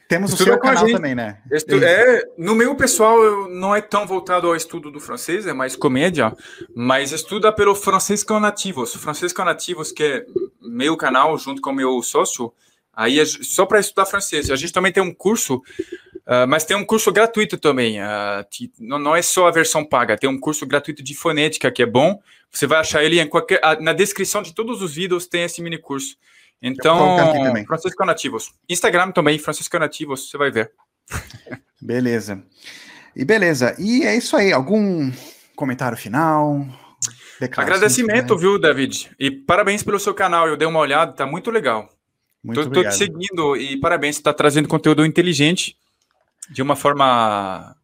Temos 0.10 0.32
Estuda 0.32 0.50
o 0.50 0.54
seu 0.54 0.60
canal 0.60 0.88
também, 0.88 1.14
né? 1.14 1.38
Estu 1.52 1.76
é, 1.76 2.24
no 2.36 2.56
meu 2.56 2.74
pessoal 2.76 3.48
não 3.48 3.76
é 3.76 3.80
tão 3.80 4.08
voltado 4.08 4.48
ao 4.48 4.56
estudo 4.56 4.90
do 4.90 5.00
francês, 5.00 5.46
é 5.46 5.54
mais 5.54 5.76
comédia, 5.76 6.36
mas 6.76 7.12
estuda 7.12 7.54
pelo 7.54 7.76
Francês 7.76 8.24
com 8.24 8.40
Nativos. 8.40 8.96
Francês 8.96 9.32
com 9.32 9.44
Nativos, 9.44 9.92
que 9.92 10.04
é 10.04 10.26
meu 10.60 10.98
canal, 10.98 11.38
junto 11.38 11.62
com 11.62 11.72
meu 11.72 12.02
sócio, 12.02 12.52
aí 12.92 13.20
é 13.20 13.26
só 13.26 13.68
para 13.68 13.80
estudar 13.80 14.08
francês. 14.08 14.50
A 14.50 14.56
gente 14.56 14.74
também 14.74 14.92
tem 14.92 15.04
um 15.04 15.14
curso, 15.14 15.58
uh, 15.58 16.48
mas 16.48 16.66
tem 16.66 16.76
um 16.76 16.84
curso 16.84 17.12
gratuito 17.12 17.56
também. 17.56 18.02
Uh, 18.02 18.44
não, 18.80 18.98
não 18.98 19.16
é 19.16 19.22
só 19.22 19.48
a 19.48 19.52
versão 19.52 19.86
paga, 19.86 20.18
tem 20.18 20.28
um 20.28 20.40
curso 20.40 20.66
gratuito 20.66 21.04
de 21.04 21.14
fonética 21.14 21.70
que 21.70 21.84
é 21.84 21.86
bom. 21.86 22.20
Você 22.50 22.66
vai 22.66 22.80
achar 22.80 23.04
ele 23.04 23.20
em 23.20 23.28
qualquer. 23.28 23.62
Na 23.80 23.94
descrição 23.94 24.42
de 24.42 24.56
todos 24.56 24.82
os 24.82 24.96
vídeos 24.96 25.28
tem 25.28 25.44
esse 25.44 25.62
mini 25.62 25.78
curso. 25.78 26.18
Então, 26.62 27.18
Francisco 27.66 28.06
Nativos. 28.06 28.54
Instagram 28.68 29.12
também, 29.12 29.40
Francisco 29.40 29.80
Nativos, 29.80 30.30
você 30.30 30.38
vai 30.38 30.52
ver. 30.52 30.72
Beleza. 31.82 32.44
E 33.16 33.26
beleza. 33.26 33.76
E 33.80 34.04
é 34.04 34.16
isso 34.16 34.36
aí. 34.36 34.52
Algum 34.52 35.12
comentário 35.56 35.98
final? 35.98 36.66
Agradecimento, 37.56 38.38
viu, 38.38 38.60
David? 38.60 39.12
E 39.18 39.32
parabéns 39.32 39.82
pelo 39.82 40.00
seu 40.00 40.14
canal. 40.14 40.48
Eu 40.48 40.58
dei 40.58 40.68
uma 40.68 40.80
olhada, 40.80 41.14
tá 41.14 41.26
muito 41.26 41.50
legal. 41.50 41.90
Muito 42.44 42.62
tô, 42.62 42.68
obrigado. 42.68 42.92
tô 42.92 42.98
te 42.98 43.06
seguindo 43.06 43.56
e 43.58 43.80
parabéns, 43.80 44.16
você 44.16 44.22
está 44.22 44.34
trazendo 44.34 44.68
conteúdo 44.68 45.06
inteligente 45.06 45.78
de 46.50 46.62
uma 46.62 46.76
forma 46.76 47.76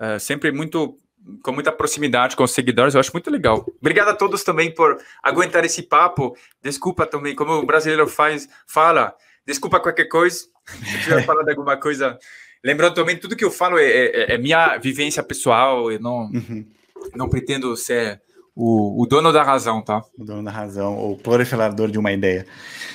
uh, 0.00 0.18
sempre 0.18 0.50
muito 0.52 0.96
com 1.42 1.52
muita 1.52 1.72
proximidade 1.72 2.36
com 2.36 2.44
os 2.44 2.52
seguidores, 2.52 2.94
eu 2.94 3.00
acho 3.00 3.12
muito 3.12 3.30
legal. 3.30 3.64
Obrigado 3.80 4.08
a 4.08 4.14
todos 4.14 4.42
também 4.42 4.74
por 4.74 4.98
aguentar 5.22 5.64
esse 5.64 5.82
papo. 5.82 6.36
Desculpa 6.62 7.06
também, 7.06 7.34
como 7.34 7.52
o 7.52 7.66
brasileiro 7.66 8.06
faz, 8.08 8.48
fala, 8.66 9.14
desculpa 9.46 9.80
qualquer 9.80 10.06
coisa, 10.06 10.46
se 10.66 11.02
tiver 11.02 11.24
falado 11.24 11.48
alguma 11.48 11.76
coisa. 11.76 12.18
Lembrando 12.64 12.94
também, 12.94 13.16
tudo 13.16 13.36
que 13.36 13.44
eu 13.44 13.50
falo 13.50 13.78
é, 13.78 13.84
é, 13.84 14.34
é 14.34 14.38
minha 14.38 14.76
vivência 14.78 15.22
pessoal, 15.22 15.90
eu 15.90 16.00
não, 16.00 16.30
uhum. 16.30 16.66
não 17.14 17.28
pretendo 17.28 17.76
ser 17.76 18.20
o, 18.54 19.02
o, 19.02 19.06
dono 19.06 19.32
da 19.32 19.42
razão, 19.42 19.80
tá? 19.80 20.02
O 20.18 20.24
dono 20.24 20.44
da 20.44 20.50
razão, 20.50 20.94
ou 20.94 21.16
proliferador 21.16 21.90
de 21.90 21.98
uma 21.98 22.12
ideia. 22.12 22.46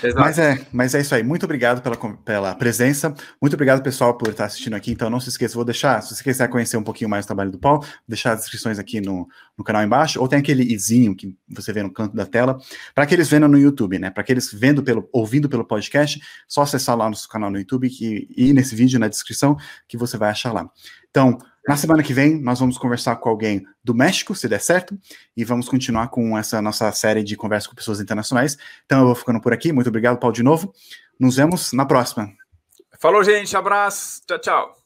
Exato. 0.04 0.20
Mas 0.20 0.38
é, 0.38 0.68
mas 0.72 0.94
é 0.94 1.02
isso 1.02 1.16
aí. 1.16 1.24
Muito 1.24 1.46
obrigado 1.46 1.82
pela, 1.82 1.98
pela 2.18 2.54
presença. 2.54 3.14
Muito 3.42 3.56
obrigado, 3.56 3.82
pessoal, 3.82 4.16
por 4.16 4.30
estar 4.30 4.46
assistindo 4.46 4.76
aqui. 4.76 4.92
Então, 4.92 5.10
não 5.10 5.20
se 5.20 5.30
esqueça, 5.30 5.56
vou 5.56 5.66
deixar, 5.66 6.02
se 6.04 6.16
você 6.16 6.24
quiser 6.24 6.48
conhecer 6.48 6.78
um 6.78 6.84
pouquinho 6.84 7.10
mais 7.10 7.26
o 7.26 7.28
trabalho 7.28 7.50
do 7.50 7.58
Paulo, 7.58 7.82
vou 7.82 7.90
deixar 8.08 8.34
as 8.34 8.42
descrições 8.42 8.78
aqui 8.78 9.02
no, 9.02 9.28
no 9.58 9.64
canal 9.64 9.84
embaixo, 9.84 10.22
ou 10.22 10.28
tem 10.28 10.38
aquele 10.38 10.64
izinho 10.64 11.16
que 11.16 11.36
você 11.50 11.74
vê 11.74 11.82
no 11.82 11.92
canto 11.92 12.16
da 12.16 12.26
tela, 12.26 12.60
para 12.94 13.06
aqueles 13.06 13.28
vendo 13.28 13.48
no 13.48 13.58
YouTube, 13.58 13.98
né? 13.98 14.12
Para 14.12 14.22
aqueles 14.22 14.54
vendo 14.54 14.84
pelo, 14.84 15.10
ouvindo 15.12 15.50
pelo 15.50 15.66
podcast, 15.66 16.22
só 16.48 16.62
acessar 16.62 16.96
lá 16.96 17.06
no 17.06 17.12
nosso 17.12 17.28
canal 17.28 17.50
no 17.50 17.58
YouTube 17.58 17.90
que, 17.90 18.28
e 18.38 18.54
nesse 18.54 18.76
vídeo 18.76 19.00
na 19.00 19.08
descrição 19.08 19.58
que 19.88 19.98
você 19.98 20.18
vai 20.18 20.30
achar 20.30 20.54
lá. 20.54 20.70
Então, 21.10 21.40
na 21.68 21.76
semana 21.76 22.02
que 22.02 22.14
vem, 22.14 22.42
nós 22.42 22.60
vamos 22.60 22.78
conversar 22.78 23.18
com 23.18 23.30
alguém 23.30 23.66
do 23.84 23.94
México, 23.94 24.34
se 24.34 24.48
der 24.48 24.62
certo, 24.62 24.98
e 25.36 25.44
vamos 25.44 25.68
continuar 25.68 26.08
com 26.08 26.38
essa 26.38 26.62
nossa 26.62 26.92
série 26.92 27.24
de 27.24 27.36
conversa 27.36 27.68
com 27.68 27.76
pessoas 27.76 28.00
internacionais. 28.00 28.58
Então, 28.86 29.00
eu 29.00 29.06
vou 29.08 29.16
ficando 29.16 29.42
por 29.42 29.52
aqui. 29.52 29.74
Muito 29.74 29.88
obrigado, 29.88 30.18
Paulo, 30.18 30.34
de 30.34 30.44
novo. 30.44 30.74
Nos 31.20 31.36
vemos 31.36 31.74
na 31.74 31.86
próxima. 31.86 32.32
Falou, 33.00 33.24
gente. 33.24 33.56
Abraço. 33.56 34.22
Tchau, 34.26 34.40
tchau. 34.40 34.77